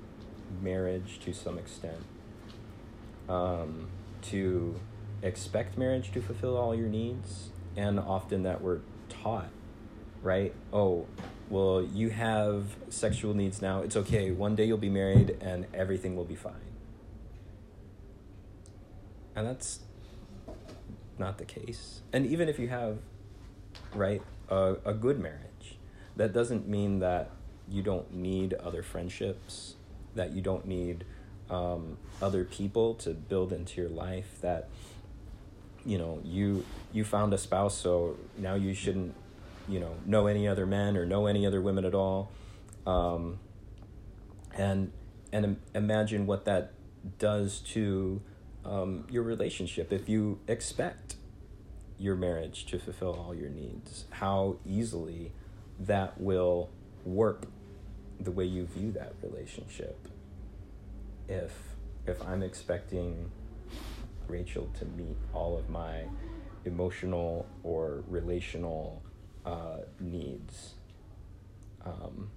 marriage 0.61 1.21
to 1.25 1.33
some 1.33 1.59
extent, 1.59 2.05
um, 3.31 3.89
to 4.23 4.75
expect 5.23 5.79
marriage 5.79 6.13
to 6.13 6.21
fulfill 6.21 6.57
all 6.57 6.75
your 6.75 6.89
needs, 6.89 7.51
and 7.77 7.99
often 7.99 8.43
that 8.43 8.61
we're 8.61 8.81
taught, 9.09 9.49
right? 10.23 10.53
Oh, 10.73 11.07
well, 11.49 11.83
you 11.83 12.11
have 12.11 12.77
sexual 12.89 13.35
needs 13.35 13.63
now. 13.63 13.83
It's 13.83 13.97
okay. 13.97 14.31
One 14.31 14.55
day 14.55 14.65
you'll 14.65 14.79
be 14.79 14.89
married 14.89 15.37
and 15.41 15.67
everything 15.75 16.17
will 16.17 16.25
be 16.25 16.37
fine. 16.37 16.55
And 19.35 19.47
that's 19.47 19.81
not 21.19 21.39
the 21.39 21.45
case. 21.45 22.03
And 22.13 22.27
even 22.27 22.49
if 22.49 22.59
you 22.59 22.69
have, 22.69 22.99
right, 23.95 24.23
a, 24.49 24.77
a 24.85 24.95
good 24.95 25.19
marriage, 25.19 25.79
that 26.17 26.33
doesn't 26.33 26.69
mean 26.69 27.01
that 27.01 27.31
you 27.69 27.83
don't 27.83 28.13
need 28.15 28.55
other 28.55 28.83
friendships, 28.83 29.77
that 30.15 30.33
you 30.33 30.43
don't 30.43 30.67
need 30.67 31.05
um, 31.51 31.99
other 32.23 32.45
people 32.45 32.95
to 32.95 33.11
build 33.11 33.53
into 33.53 33.81
your 33.81 33.91
life, 33.91 34.41
that 34.41 34.69
you 35.85 35.99
know 35.99 36.21
you 36.25 36.65
you 36.93 37.05
found 37.05 37.33
a 37.33 37.39
spouse 37.39 37.77
so 37.77 38.17
now 38.37 38.55
you 38.55 38.75
shouldn't 38.75 39.15
you 39.69 39.81
know 39.81 39.95
know 40.05 40.27
any 40.27 40.47
other 40.47 40.67
men 40.67 40.97
or 40.97 41.07
know 41.07 41.27
any 41.27 41.47
other 41.47 41.61
women 41.61 41.85
at 41.85 41.95
all. 41.95 42.31
Um, 42.87 43.39
and 44.57 44.93
and 45.33 45.59
imagine 45.75 46.27
what 46.27 46.45
that 46.45 46.73
does 47.19 47.61
to 47.61 48.21
um, 48.65 49.07
your 49.11 49.23
relationship. 49.23 49.93
If 49.93 50.09
you 50.09 50.41
expect 50.49 51.17
your 52.01 52.17
marriage 52.17 52.65
to 52.65 52.79
fulfill 52.79 53.13
all 53.13 53.35
your 53.35 53.51
needs 53.51 54.07
how 54.11 54.57
easily 54.65 55.31
that 55.79 56.19
will 56.19 56.71
warp 57.05 57.47
the 58.19 58.31
way 58.31 58.45
you 58.45 58.65
view 58.65 58.91
that 58.91 59.13
relationship 59.23 60.09
if 61.31 61.53
if 62.07 62.21
i'm 62.27 62.43
expecting 62.43 63.31
rachel 64.29 64.69
to 64.79 64.85
meet 64.85 65.17
all 65.33 65.57
of 65.57 65.71
my 65.71 66.05
emotional 66.65 67.47
or 67.63 68.05
relational 68.09 69.03
uh, 69.45 69.79
needs. 69.99 70.75
Um, 71.85 72.31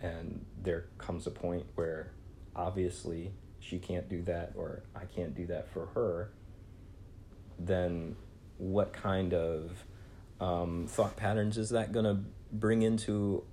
and 0.00 0.44
there 0.62 0.86
comes 0.98 1.26
a 1.26 1.30
point 1.30 1.66
where 1.74 2.12
obviously 2.54 3.32
she 3.58 3.78
can't 3.78 4.08
do 4.08 4.22
that 4.22 4.52
or 4.56 4.82
I 4.94 5.04
can't 5.04 5.34
do 5.34 5.46
that 5.46 5.70
for 5.72 5.86
her, 5.94 6.30
then 7.58 8.16
what 8.56 8.92
kind 8.92 9.34
of 9.34 9.84
um, 10.40 10.86
thought 10.88 11.16
patterns 11.16 11.58
is 11.58 11.70
that 11.70 11.92
going 11.92 12.06
to 12.06 12.18
bring 12.52 12.82
into 12.82 13.44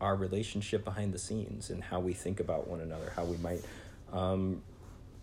our 0.00 0.14
relationship 0.14 0.84
behind 0.84 1.12
the 1.12 1.18
scenes 1.18 1.70
and 1.70 1.84
how 1.84 2.00
we 2.00 2.12
think 2.12 2.40
about 2.40 2.68
one 2.68 2.80
another, 2.80 3.12
how 3.16 3.24
we 3.24 3.36
might 3.38 3.62
um, 4.12 4.62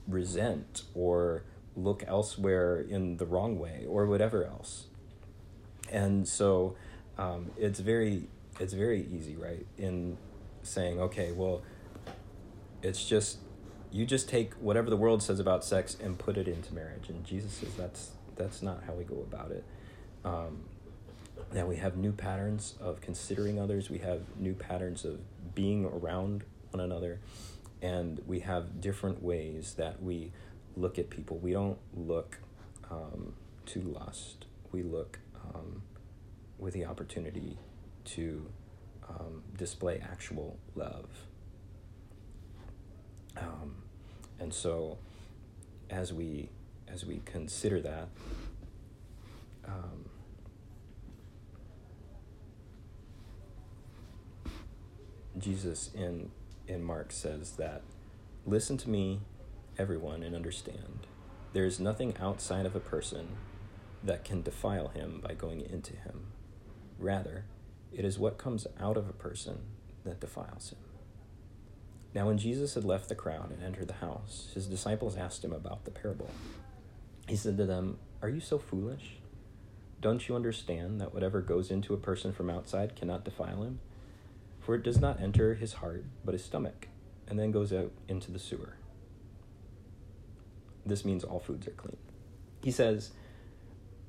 resent 0.07 0.83
or 0.93 1.43
look 1.75 2.03
elsewhere 2.07 2.79
in 2.79 3.17
the 3.17 3.25
wrong 3.25 3.59
way 3.59 3.85
or 3.87 4.05
whatever 4.05 4.45
else. 4.45 4.87
And 5.91 6.27
so 6.27 6.75
um, 7.17 7.51
it's 7.57 7.79
very 7.79 8.27
it's 8.59 8.73
very 8.73 9.05
easy 9.11 9.35
right 9.35 9.65
in 9.79 10.15
saying 10.61 10.99
okay 10.99 11.31
well 11.31 11.63
it's 12.83 13.03
just 13.03 13.39
you 13.91 14.05
just 14.05 14.29
take 14.29 14.53
whatever 14.55 14.91
the 14.91 14.97
world 14.97 15.23
says 15.23 15.39
about 15.39 15.65
sex 15.65 15.97
and 16.01 16.17
put 16.17 16.37
it 16.37 16.47
into 16.47 16.73
marriage. 16.73 17.09
And 17.09 17.23
jesus 17.23 17.53
says 17.53 17.73
that's 17.77 18.11
that's 18.35 18.61
not 18.61 18.83
how 18.85 18.93
we 18.93 19.03
go 19.03 19.25
about 19.31 19.51
it. 19.51 19.63
Um, 20.25 20.63
now 21.53 21.65
we 21.67 21.75
have 21.77 21.95
new 21.95 22.11
patterns 22.11 22.75
of 22.79 23.01
considering 23.01 23.59
others. 23.59 23.89
We 23.89 23.99
have 23.99 24.21
new 24.39 24.53
patterns 24.53 25.05
of 25.05 25.19
being 25.53 25.85
around 25.85 26.43
one 26.71 26.83
another. 26.83 27.19
And 27.81 28.21
we 28.25 28.39
have 28.39 28.81
different 28.81 29.21
ways 29.21 29.75
that 29.77 30.01
we 30.01 30.31
look 30.75 30.97
at 30.97 31.09
people. 31.09 31.37
We 31.37 31.51
don't 31.51 31.77
look 31.93 32.39
um, 32.89 33.33
to 33.67 33.81
lust. 33.81 34.45
We 34.71 34.81
look 34.83 35.19
um, 35.53 35.83
with 36.57 36.73
the 36.73 36.85
opportunity 36.85 37.57
to 38.05 38.47
um, 39.07 39.43
display 39.57 40.01
actual 40.03 40.57
love. 40.75 41.09
Um, 43.37 43.75
and 44.39 44.53
so, 44.53 44.97
as 45.89 46.13
we 46.13 46.49
as 46.87 47.05
we 47.05 47.21
consider 47.25 47.81
that, 47.81 48.07
um, 49.65 50.05
Jesus 55.37 55.89
in 55.93 56.31
in 56.67 56.83
Mark 56.83 57.11
says 57.11 57.53
that, 57.53 57.81
"Listen 58.45 58.77
to 58.77 58.89
me, 58.89 59.21
everyone, 59.77 60.23
and 60.23 60.35
understand. 60.35 61.07
There 61.53 61.65
is 61.65 61.79
nothing 61.79 62.15
outside 62.19 62.65
of 62.65 62.75
a 62.75 62.79
person 62.79 63.37
that 64.03 64.25
can 64.25 64.41
defile 64.41 64.89
him 64.89 65.21
by 65.21 65.33
going 65.33 65.61
into 65.61 65.93
him. 65.93 66.27
Rather, 66.99 67.45
it 67.91 68.05
is 68.05 68.19
what 68.19 68.37
comes 68.37 68.67
out 68.79 68.97
of 68.97 69.07
a 69.07 69.13
person 69.13 69.59
that 70.03 70.19
defiles 70.19 70.71
him. 70.71 70.79
Now, 72.13 72.27
when 72.27 72.37
Jesus 72.37 72.75
had 72.75 72.83
left 72.83 73.09
the 73.09 73.15
crowd 73.15 73.51
and 73.51 73.63
entered 73.63 73.87
the 73.87 74.05
house, 74.05 74.49
his 74.53 74.67
disciples 74.67 75.17
asked 75.17 75.43
him 75.43 75.53
about 75.53 75.85
the 75.85 75.91
parable. 75.91 76.29
He 77.27 77.35
said 77.35 77.57
to 77.57 77.65
them, 77.65 77.97
Are 78.21 78.29
you 78.29 78.39
so 78.39 78.59
foolish? 78.59 79.17
Don't 80.01 80.27
you 80.27 80.35
understand 80.35 80.99
that 80.99 81.13
whatever 81.13 81.41
goes 81.41 81.71
into 81.71 81.93
a 81.93 81.97
person 81.97 82.33
from 82.33 82.49
outside 82.49 82.95
cannot 82.95 83.23
defile 83.23 83.63
him? 83.63 83.79
For 84.63 84.75
it 84.75 84.83
does 84.83 84.99
not 84.99 85.21
enter 85.21 85.55
his 85.55 85.73
heart, 85.73 86.05
but 86.23 86.33
his 86.33 86.43
stomach, 86.43 86.87
and 87.27 87.37
then 87.37 87.51
goes 87.51 87.73
out 87.73 87.91
into 88.07 88.31
the 88.31 88.39
sewer. 88.39 88.77
This 90.85 91.03
means 91.03 91.23
all 91.23 91.39
foods 91.39 91.67
are 91.67 91.71
clean. 91.71 91.97
He 92.63 92.71
says, 92.71 93.11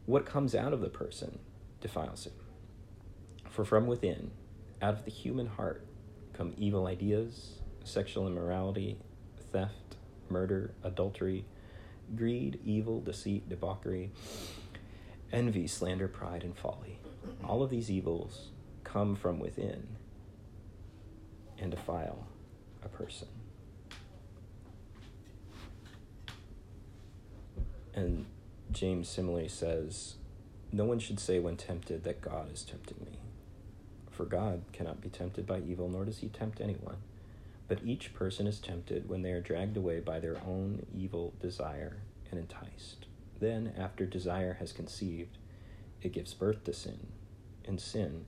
what 0.06 0.26
comes 0.26 0.54
out 0.54 0.72
of 0.72 0.80
the 0.80 0.88
person 0.88 1.38
defiles 1.80 2.26
him. 2.26 2.34
For 3.50 3.64
from 3.64 3.86
within, 3.86 4.30
out 4.80 4.94
of 4.94 5.04
the 5.04 5.10
human 5.10 5.46
heart, 5.46 5.86
come 6.34 6.52
evil 6.56 6.86
ideas, 6.86 7.60
sexual 7.84 8.26
immorality, 8.26 8.98
theft, 9.52 9.96
murder, 10.28 10.74
adultery, 10.82 11.46
greed, 12.14 12.60
evil, 12.64 13.00
deceit, 13.00 13.48
debauchery, 13.48 14.12
envy, 15.32 15.66
slander, 15.66 16.06
pride, 16.06 16.44
and 16.44 16.56
folly. 16.56 16.98
All 17.42 17.62
of 17.62 17.70
these 17.70 17.90
evils 17.90 18.50
come 18.84 19.16
from 19.16 19.40
within 19.40 19.86
and 21.64 21.70
defile 21.70 22.26
a 22.84 22.88
person. 22.88 23.26
And 27.94 28.26
James 28.70 29.08
similarly 29.08 29.48
says, 29.48 30.16
No 30.70 30.84
one 30.84 30.98
should 30.98 31.18
say 31.18 31.38
when 31.38 31.56
tempted 31.56 32.04
that 32.04 32.20
God 32.20 32.52
is 32.52 32.64
tempting 32.64 32.98
me. 33.06 33.18
For 34.10 34.26
God 34.26 34.64
cannot 34.74 35.00
be 35.00 35.08
tempted 35.08 35.46
by 35.46 35.60
evil, 35.60 35.88
nor 35.88 36.04
does 36.04 36.18
he 36.18 36.28
tempt 36.28 36.60
anyone. 36.60 36.98
But 37.66 37.82
each 37.82 38.12
person 38.12 38.46
is 38.46 38.58
tempted 38.58 39.08
when 39.08 39.22
they 39.22 39.32
are 39.32 39.40
dragged 39.40 39.78
away 39.78 40.00
by 40.00 40.20
their 40.20 40.36
own 40.46 40.84
evil 40.94 41.32
desire 41.40 41.96
and 42.30 42.38
enticed. 42.38 43.06
Then, 43.40 43.72
after 43.78 44.04
desire 44.04 44.58
has 44.60 44.72
conceived, 44.72 45.38
it 46.02 46.12
gives 46.12 46.34
birth 46.34 46.62
to 46.64 46.74
sin. 46.74 47.06
And 47.64 47.80
sin, 47.80 48.26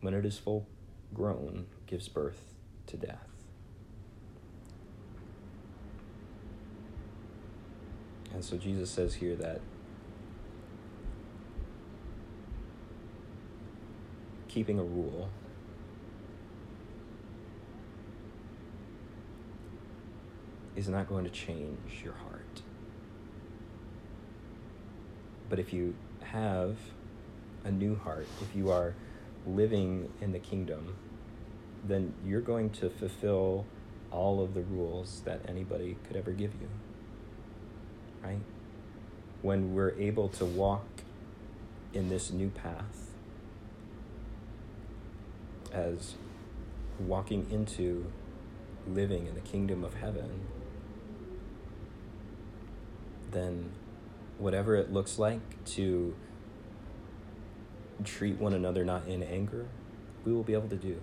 when 0.00 0.14
it 0.14 0.24
is 0.24 0.38
full 0.38 0.68
grown, 1.12 1.66
gives 1.88 2.08
birth 2.08 2.54
to 2.88 2.96
death. 2.96 3.26
And 8.34 8.44
so 8.44 8.56
Jesus 8.56 8.90
says 8.90 9.14
here 9.14 9.34
that 9.36 9.60
keeping 14.48 14.78
a 14.78 14.82
rule. 14.82 15.28
Is 20.74 20.88
not 20.88 21.08
going 21.08 21.24
to 21.24 21.30
change 21.30 22.02
your 22.04 22.14
heart. 22.14 22.62
But 25.48 25.58
if 25.58 25.72
you 25.72 25.94
have 26.22 26.76
a 27.64 27.70
new 27.70 27.96
heart, 27.96 28.26
if 28.40 28.54
you 28.54 28.70
are 28.70 28.94
living 29.46 30.10
in 30.20 30.32
the 30.32 30.38
kingdom, 30.38 30.96
then 31.84 32.14
you're 32.24 32.40
going 32.40 32.70
to 32.70 32.90
fulfill 32.90 33.66
all 34.10 34.42
of 34.42 34.54
the 34.54 34.62
rules 34.62 35.22
that 35.24 35.40
anybody 35.48 35.96
could 36.06 36.16
ever 36.16 36.32
give 36.32 36.52
you. 36.60 36.68
Right? 38.22 38.40
When 39.42 39.74
we're 39.74 39.94
able 39.98 40.28
to 40.30 40.44
walk 40.44 40.86
in 41.92 42.08
this 42.08 42.30
new 42.30 42.50
path 42.50 43.10
as 45.72 46.14
walking 46.98 47.46
into 47.50 48.10
living 48.86 49.26
in 49.26 49.34
the 49.34 49.40
kingdom 49.40 49.84
of 49.84 49.94
heaven, 49.94 50.46
then 53.30 53.70
whatever 54.38 54.74
it 54.74 54.92
looks 54.92 55.18
like 55.18 55.64
to 55.64 56.14
treat 58.04 58.38
one 58.38 58.54
another 58.54 58.84
not 58.84 59.06
in 59.06 59.22
anger, 59.22 59.66
we 60.24 60.32
will 60.32 60.42
be 60.42 60.54
able 60.54 60.68
to 60.68 60.76
do. 60.76 61.00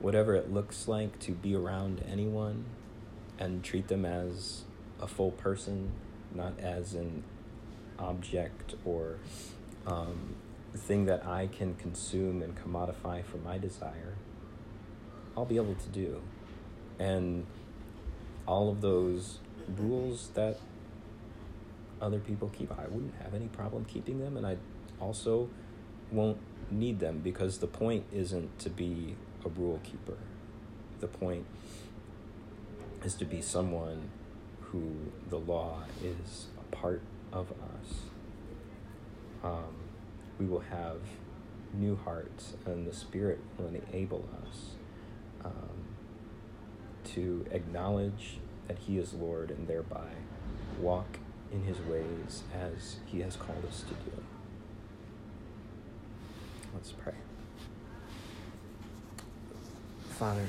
Whatever 0.00 0.34
it 0.34 0.52
looks 0.52 0.86
like 0.86 1.18
to 1.20 1.32
be 1.32 1.54
around 1.54 2.04
anyone 2.10 2.64
and 3.38 3.62
treat 3.64 3.88
them 3.88 4.04
as 4.04 4.62
a 5.00 5.06
full 5.06 5.32
person, 5.32 5.92
not 6.34 6.58
as 6.60 6.94
an 6.94 7.24
object 7.98 8.74
or 8.84 9.16
um, 9.86 10.36
thing 10.74 11.06
that 11.06 11.26
I 11.26 11.48
can 11.48 11.74
consume 11.74 12.42
and 12.42 12.54
commodify 12.56 13.24
for 13.24 13.38
my 13.38 13.58
desire, 13.58 14.14
I'll 15.36 15.44
be 15.44 15.56
able 15.56 15.74
to 15.74 15.88
do. 15.88 16.20
And 16.98 17.46
all 18.46 18.70
of 18.70 18.80
those 18.80 19.38
rules 19.76 20.28
that 20.34 20.58
other 22.00 22.18
people 22.18 22.50
keep, 22.56 22.70
I 22.72 22.86
wouldn't 22.88 23.14
have 23.22 23.34
any 23.34 23.48
problem 23.48 23.84
keeping 23.84 24.20
them, 24.20 24.36
and 24.36 24.46
I 24.46 24.56
also 25.00 25.48
won't 26.10 26.38
need 26.70 27.00
them 27.00 27.20
because 27.22 27.58
the 27.58 27.66
point 27.66 28.04
isn't 28.12 28.58
to 28.60 28.70
be 28.70 29.16
a 29.44 29.48
rule 29.48 29.80
keeper. 29.82 30.18
The 31.00 31.06
point 31.06 31.46
is 33.04 33.14
to 33.14 33.24
be 33.24 33.40
someone 33.40 34.10
who 34.60 34.92
the 35.30 35.38
law 35.38 35.84
is 36.02 36.46
a 36.58 36.76
part 36.76 37.02
of 37.32 37.52
us. 37.52 38.00
Um, 39.42 39.74
we 40.38 40.46
will 40.46 40.60
have 40.60 40.98
new 41.72 41.96
hearts, 41.96 42.54
and 42.66 42.86
the 42.86 42.94
Spirit 42.94 43.40
will 43.56 43.68
enable 43.68 44.28
us 44.42 44.70
um, 45.44 45.84
to 47.04 47.46
acknowledge 47.50 48.38
that 48.66 48.78
He 48.78 48.98
is 48.98 49.14
Lord 49.14 49.50
and 49.50 49.66
thereby 49.68 50.10
walk 50.80 51.18
in 51.52 51.64
His 51.64 51.78
ways 51.80 52.42
as 52.52 52.96
He 53.06 53.20
has 53.20 53.36
called 53.36 53.64
us 53.66 53.82
to 53.82 53.94
do. 53.94 54.22
Let's 56.74 56.92
pray. 56.92 57.14
Father, 60.18 60.48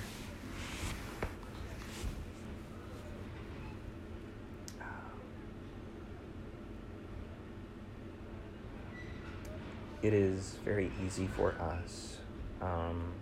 it 10.02 10.12
is 10.12 10.56
very 10.66 10.92
easy 11.06 11.28
for 11.28 11.54
us 11.62 12.18
um, 12.64 13.14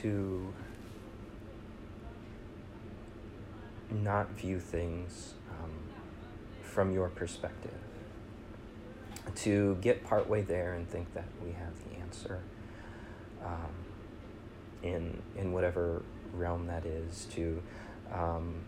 to 0.00 0.54
not 3.90 4.30
view 4.30 4.60
things 4.60 5.34
um, 5.60 5.72
from 6.62 6.92
your 6.92 7.08
perspective. 7.08 7.72
To 9.36 9.76
get 9.80 10.04
partway 10.04 10.42
there 10.42 10.74
and 10.74 10.88
think 10.88 11.12
that 11.14 11.26
we 11.44 11.52
have 11.52 11.72
the 11.88 12.00
answer 12.00 12.40
um, 13.44 13.74
in 14.82 15.22
in 15.36 15.52
whatever 15.52 16.02
realm 16.32 16.66
that 16.68 16.86
is. 16.86 17.26
To 17.32 17.62
um, 18.12 18.62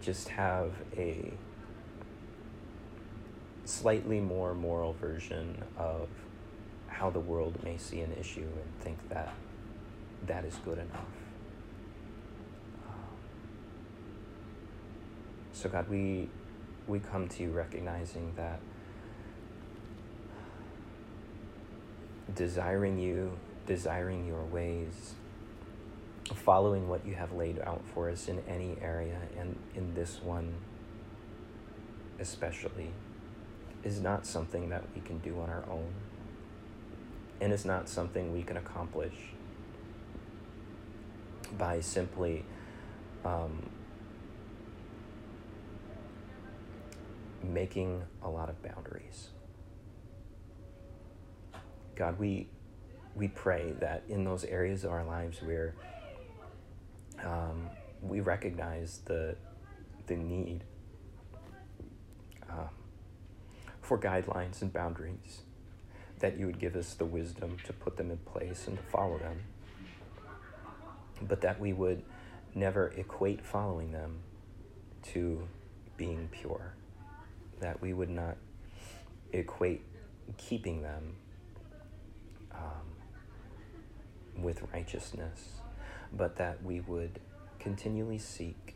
just 0.00 0.28
have 0.28 0.72
a 0.96 1.32
slightly 3.64 4.20
more 4.20 4.54
moral 4.54 4.92
version 4.94 5.62
of 5.78 6.08
how 6.88 7.10
the 7.10 7.20
world 7.20 7.58
may 7.62 7.76
see 7.76 8.00
an 8.00 8.12
issue 8.18 8.40
and 8.40 8.80
think 8.80 9.08
that 9.08 9.32
that 10.26 10.44
is 10.44 10.54
good 10.64 10.78
enough. 10.78 11.06
Um, 12.86 12.94
so, 15.52 15.68
God, 15.68 15.88
we, 15.88 16.28
we 16.86 16.98
come 16.98 17.28
to 17.28 17.42
you 17.42 17.50
recognizing 17.50 18.32
that 18.36 18.60
desiring 22.34 22.98
you, 22.98 23.38
desiring 23.66 24.26
your 24.26 24.44
ways, 24.44 25.14
following 26.34 26.88
what 26.88 27.06
you 27.06 27.14
have 27.14 27.32
laid 27.32 27.58
out 27.60 27.82
for 27.94 28.10
us 28.10 28.28
in 28.28 28.40
any 28.48 28.76
area, 28.82 29.18
and 29.38 29.56
in 29.74 29.94
this 29.94 30.20
one 30.22 30.54
especially 32.18 32.90
is 33.82 34.00
not 34.00 34.26
something 34.26 34.68
that 34.68 34.84
we 34.94 35.00
can 35.00 35.18
do 35.18 35.40
on 35.40 35.48
our 35.48 35.64
own 35.70 35.92
and 37.40 37.52
is 37.52 37.64
not 37.64 37.88
something 37.88 38.32
we 38.32 38.42
can 38.42 38.58
accomplish 38.58 39.14
by 41.56 41.80
simply 41.80 42.44
um, 43.24 43.68
making 47.42 48.02
a 48.22 48.28
lot 48.28 48.48
of 48.48 48.62
boundaries. 48.62 49.28
God, 52.00 52.18
we 52.18 52.48
we 53.14 53.28
pray 53.28 53.74
that 53.80 54.04
in 54.08 54.24
those 54.24 54.42
areas 54.44 54.84
of 54.84 54.90
our 54.90 55.04
lives 55.04 55.42
where 55.42 55.74
um, 57.22 57.68
we 58.00 58.20
recognize 58.20 59.00
the 59.04 59.36
the 60.06 60.16
need 60.16 60.64
uh, 62.48 62.68
for 63.82 63.98
guidelines 63.98 64.62
and 64.62 64.72
boundaries, 64.72 65.42
that 66.20 66.38
you 66.38 66.46
would 66.46 66.58
give 66.58 66.74
us 66.74 66.94
the 66.94 67.04
wisdom 67.04 67.58
to 67.64 67.74
put 67.74 67.98
them 67.98 68.10
in 68.10 68.16
place 68.16 68.66
and 68.66 68.78
to 68.78 68.82
follow 68.84 69.18
them, 69.18 69.38
but 71.20 71.42
that 71.42 71.60
we 71.60 71.74
would 71.74 72.02
never 72.54 72.94
equate 72.96 73.44
following 73.44 73.92
them 73.92 74.20
to 75.02 75.46
being 75.98 76.30
pure, 76.32 76.72
that 77.60 77.82
we 77.82 77.92
would 77.92 78.08
not 78.08 78.38
equate 79.34 79.82
keeping 80.38 80.80
them 80.80 81.16
um, 82.60 84.42
with 84.42 84.62
righteousness, 84.72 85.60
but 86.12 86.36
that 86.36 86.62
we 86.62 86.80
would 86.80 87.20
continually 87.58 88.18
seek 88.18 88.74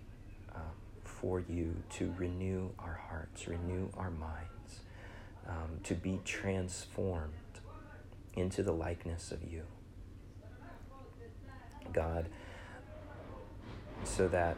um, 0.54 0.62
for 1.04 1.40
you 1.40 1.74
to 1.90 2.14
renew 2.18 2.70
our 2.78 3.00
hearts, 3.08 3.46
renew 3.48 3.88
our 3.96 4.10
minds 4.10 4.80
um, 5.48 5.80
to 5.82 5.94
be 5.94 6.20
transformed 6.24 7.32
into 8.34 8.62
the 8.62 8.72
likeness 8.72 9.30
of 9.30 9.42
you. 9.44 9.62
God, 11.92 12.26
so 14.04 14.26
that 14.28 14.56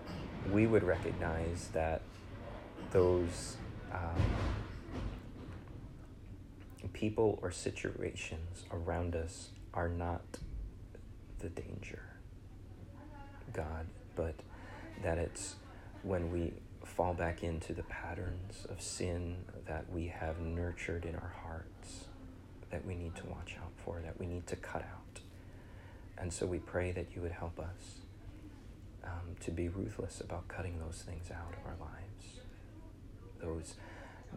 we 0.53 0.66
would 0.66 0.83
recognize 0.83 1.68
that 1.72 2.03
those 2.93 3.57
um, 3.93 4.22
people 6.89 7.39
or 7.43 7.51
situations 7.51 8.64
around 8.72 9.14
us 9.14 9.51
are 9.74 9.89
not 9.89 10.39
the 11.39 11.49
danger, 11.49 12.03
God, 13.53 13.87
but 14.14 14.34
that 15.03 15.18
it's 15.18 15.57
when 16.03 16.30
we 16.30 16.53
fall 16.84 17.14
back 17.14 17.43
into 17.43 17.72
the 17.72 17.82
patterns 17.84 18.66
of 18.70 18.80
sin 18.80 19.37
that 19.66 19.91
we 19.93 20.07
have 20.07 20.41
nurtured 20.41 21.05
in 21.05 21.14
our 21.14 21.34
hearts 21.43 22.07
that 22.70 22.84
we 22.84 22.95
need 22.95 23.14
to 23.16 23.26
watch 23.26 23.57
out 23.62 23.72
for, 23.84 24.01
that 24.05 24.18
we 24.18 24.26
need 24.26 24.47
to 24.47 24.57
cut 24.57 24.82
out. 24.82 25.20
And 26.18 26.32
so 26.32 26.47
we 26.47 26.59
pray 26.59 26.93
that 26.93 27.09
you 27.14 27.22
would 27.22 27.32
help 27.32 27.59
us 27.59 28.01
um, 29.05 29.37
to 29.41 29.51
be 29.51 29.68
ruthless 29.68 30.20
about 30.20 30.49
cutting 30.49 30.78
those 30.78 31.03
things 31.07 31.30
out 31.30 31.53
of 31.53 31.66
our 31.66 31.76
lives, 31.78 32.41
those 33.41 33.74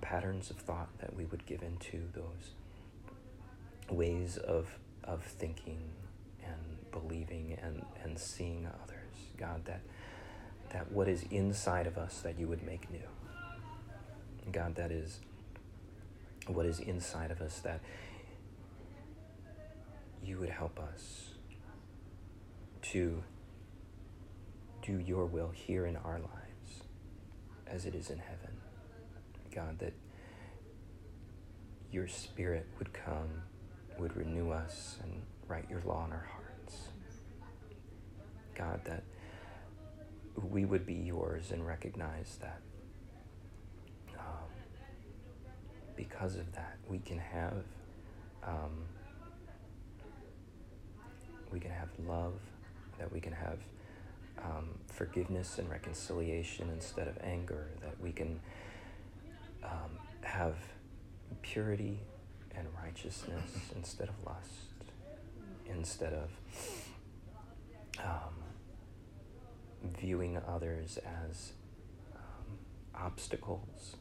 patterns 0.02 0.50
of 0.50 0.58
thought 0.58 0.90
that 1.00 1.16
we 1.16 1.26
would 1.26 1.46
give 1.46 1.62
into, 1.62 2.04
those 2.14 2.54
ways 3.90 4.38
of, 4.38 4.68
of 5.04 5.24
thinking 5.24 5.82
and 6.44 6.92
believing 6.92 7.58
and, 7.62 7.86
and 8.04 8.18
seeing 8.18 8.68
others. 8.68 9.16
God, 9.38 9.66
that 9.66 9.82
that 10.72 10.92
what 10.92 11.08
is 11.08 11.24
inside 11.32 11.88
of 11.88 11.98
us 11.98 12.20
that 12.20 12.38
you 12.40 12.48
would 12.48 12.64
make 12.64 12.90
new. 12.92 13.00
God, 14.52 14.76
that 14.76 14.92
is 14.92 15.20
what 16.48 16.66
is 16.66 16.80
inside 16.80 17.32
of 17.32 17.42
us 17.42 17.60
that 17.60 17.82
you 20.24 20.38
would 20.38 20.50
help 20.50 20.80
us 20.80 21.30
to 22.82 23.24
do 24.82 25.00
your 25.00 25.26
will 25.26 25.50
here 25.50 25.86
in 25.86 25.96
our 25.98 26.20
lives 26.20 26.84
as 27.68 27.86
it 27.86 27.94
is 27.94 28.10
in 28.10 28.20
heaven. 28.20 28.59
God, 29.54 29.80
that 29.80 29.94
your 31.92 32.08
Spirit 32.08 32.66
would 32.78 32.94
come, 32.94 33.30
would 33.98 34.16
renew 34.16 34.52
us, 34.52 34.98
and 35.04 35.22
write 35.48 35.70
your 35.70 35.82
law 35.86 36.06
in 36.06 36.12
our 36.12 36.28
hearts. 36.32 36.90
God, 38.56 38.82
that 38.86 39.04
we 40.50 40.66
would 40.66 40.86
be 40.86 40.94
yours 40.94 41.52
and 41.52 41.66
recognize 41.66 42.38
that 42.42 42.62
um, 44.18 44.50
because 45.96 46.36
of 46.36 46.52
that, 46.54 46.78
we 46.88 47.00
can 47.00 47.18
have 47.18 47.64
um, 48.44 48.86
we 51.52 51.60
can 51.60 51.72
have 51.72 51.90
love, 52.08 52.34
that 53.00 53.12
we 53.12 53.20
can 53.20 53.34
have 53.34 53.58
um, 54.44 54.70
forgiveness 54.88 55.58
and 55.58 55.70
reconciliation 55.70 56.70
instead 56.70 57.08
of 57.08 57.18
anger, 57.24 57.68
that 57.82 58.00
we 58.02 58.12
can 58.12 58.40
um, 59.64 60.00
have 60.22 60.56
purity 61.42 62.00
and 62.56 62.68
righteousness 62.82 63.52
instead 63.76 64.10
of 64.10 64.16
lust, 64.26 64.50
instead 65.68 66.14
of 66.14 66.30
um, 68.04 68.34
viewing 70.00 70.38
others 70.48 70.98
as 71.30 71.54
um, 72.16 72.58
obstacles, 72.96 73.96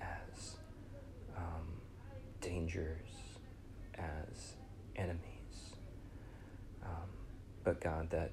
as 0.00 0.56
um, 1.36 1.80
dangers, 2.40 3.08
as 3.98 4.54
enemies. 4.96 5.20
Um, 6.82 7.08
but 7.64 7.80
God, 7.80 8.10
that 8.10 8.32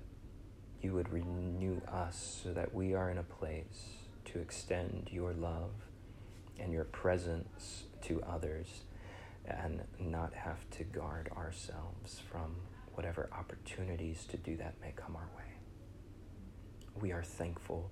you 0.81 0.93
would 0.93 1.11
renew 1.11 1.81
us 1.91 2.41
so 2.43 2.53
that 2.53 2.73
we 2.73 2.93
are 2.93 3.09
in 3.09 3.17
a 3.17 3.23
place 3.23 3.87
to 4.25 4.39
extend 4.39 5.09
your 5.11 5.33
love 5.33 5.71
and 6.59 6.73
your 6.73 6.85
presence 6.85 7.83
to 8.03 8.21
others 8.23 8.83
and 9.45 9.81
not 9.99 10.33
have 10.33 10.69
to 10.71 10.83
guard 10.83 11.29
ourselves 11.35 12.21
from 12.29 12.55
whatever 12.93 13.29
opportunities 13.37 14.25
to 14.25 14.37
do 14.37 14.57
that 14.57 14.73
may 14.81 14.91
come 14.95 15.15
our 15.15 15.29
way. 15.37 15.43
We 16.99 17.11
are 17.11 17.23
thankful 17.23 17.89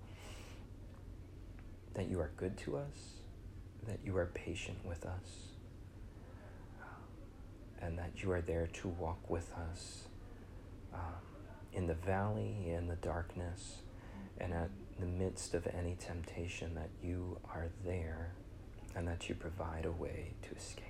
that 1.93 2.09
you 2.09 2.19
are 2.19 2.31
good 2.37 2.57
to 2.57 2.77
us, 2.77 3.21
that 3.87 3.99
you 4.03 4.17
are 4.17 4.25
patient 4.25 4.79
with 4.83 5.05
us, 5.05 5.53
and 7.79 7.97
that 7.99 8.23
you 8.23 8.31
are 8.31 8.41
there 8.41 8.67
to 8.67 8.87
walk 8.87 9.29
with 9.29 9.53
us 9.71 10.07
um, 10.93 10.99
in 11.71 11.87
the 11.87 11.93
valley, 11.93 12.69
in 12.69 12.87
the 12.87 12.95
darkness, 12.95 13.77
and 14.39 14.53
at 14.53 14.69
the 14.99 15.05
midst 15.05 15.53
of 15.53 15.67
any 15.67 15.95
temptation, 15.95 16.73
that 16.75 16.89
you 17.01 17.37
are 17.45 17.67
there 17.85 18.33
and 18.95 19.07
that 19.07 19.27
you 19.27 19.35
provide 19.35 19.85
a 19.85 19.91
way 19.91 20.33
to 20.43 20.55
escape. 20.55 20.83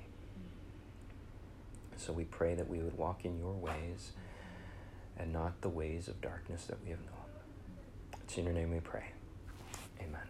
So 1.97 2.13
we 2.13 2.25
pray 2.25 2.55
that 2.55 2.69
we 2.69 2.79
would 2.79 2.97
walk 2.97 3.25
in 3.25 3.39
your 3.39 3.53
ways 3.53 4.11
and 5.17 5.31
not 5.33 5.61
the 5.61 5.69
ways 5.69 6.07
of 6.07 6.21
darkness 6.21 6.65
that 6.65 6.77
we 6.83 6.91
have 6.91 6.99
known. 6.99 8.21
It's 8.23 8.37
in 8.37 8.45
your 8.45 8.53
name 8.53 8.71
we 8.71 8.79
pray. 8.79 9.05
Amen. 9.99 10.21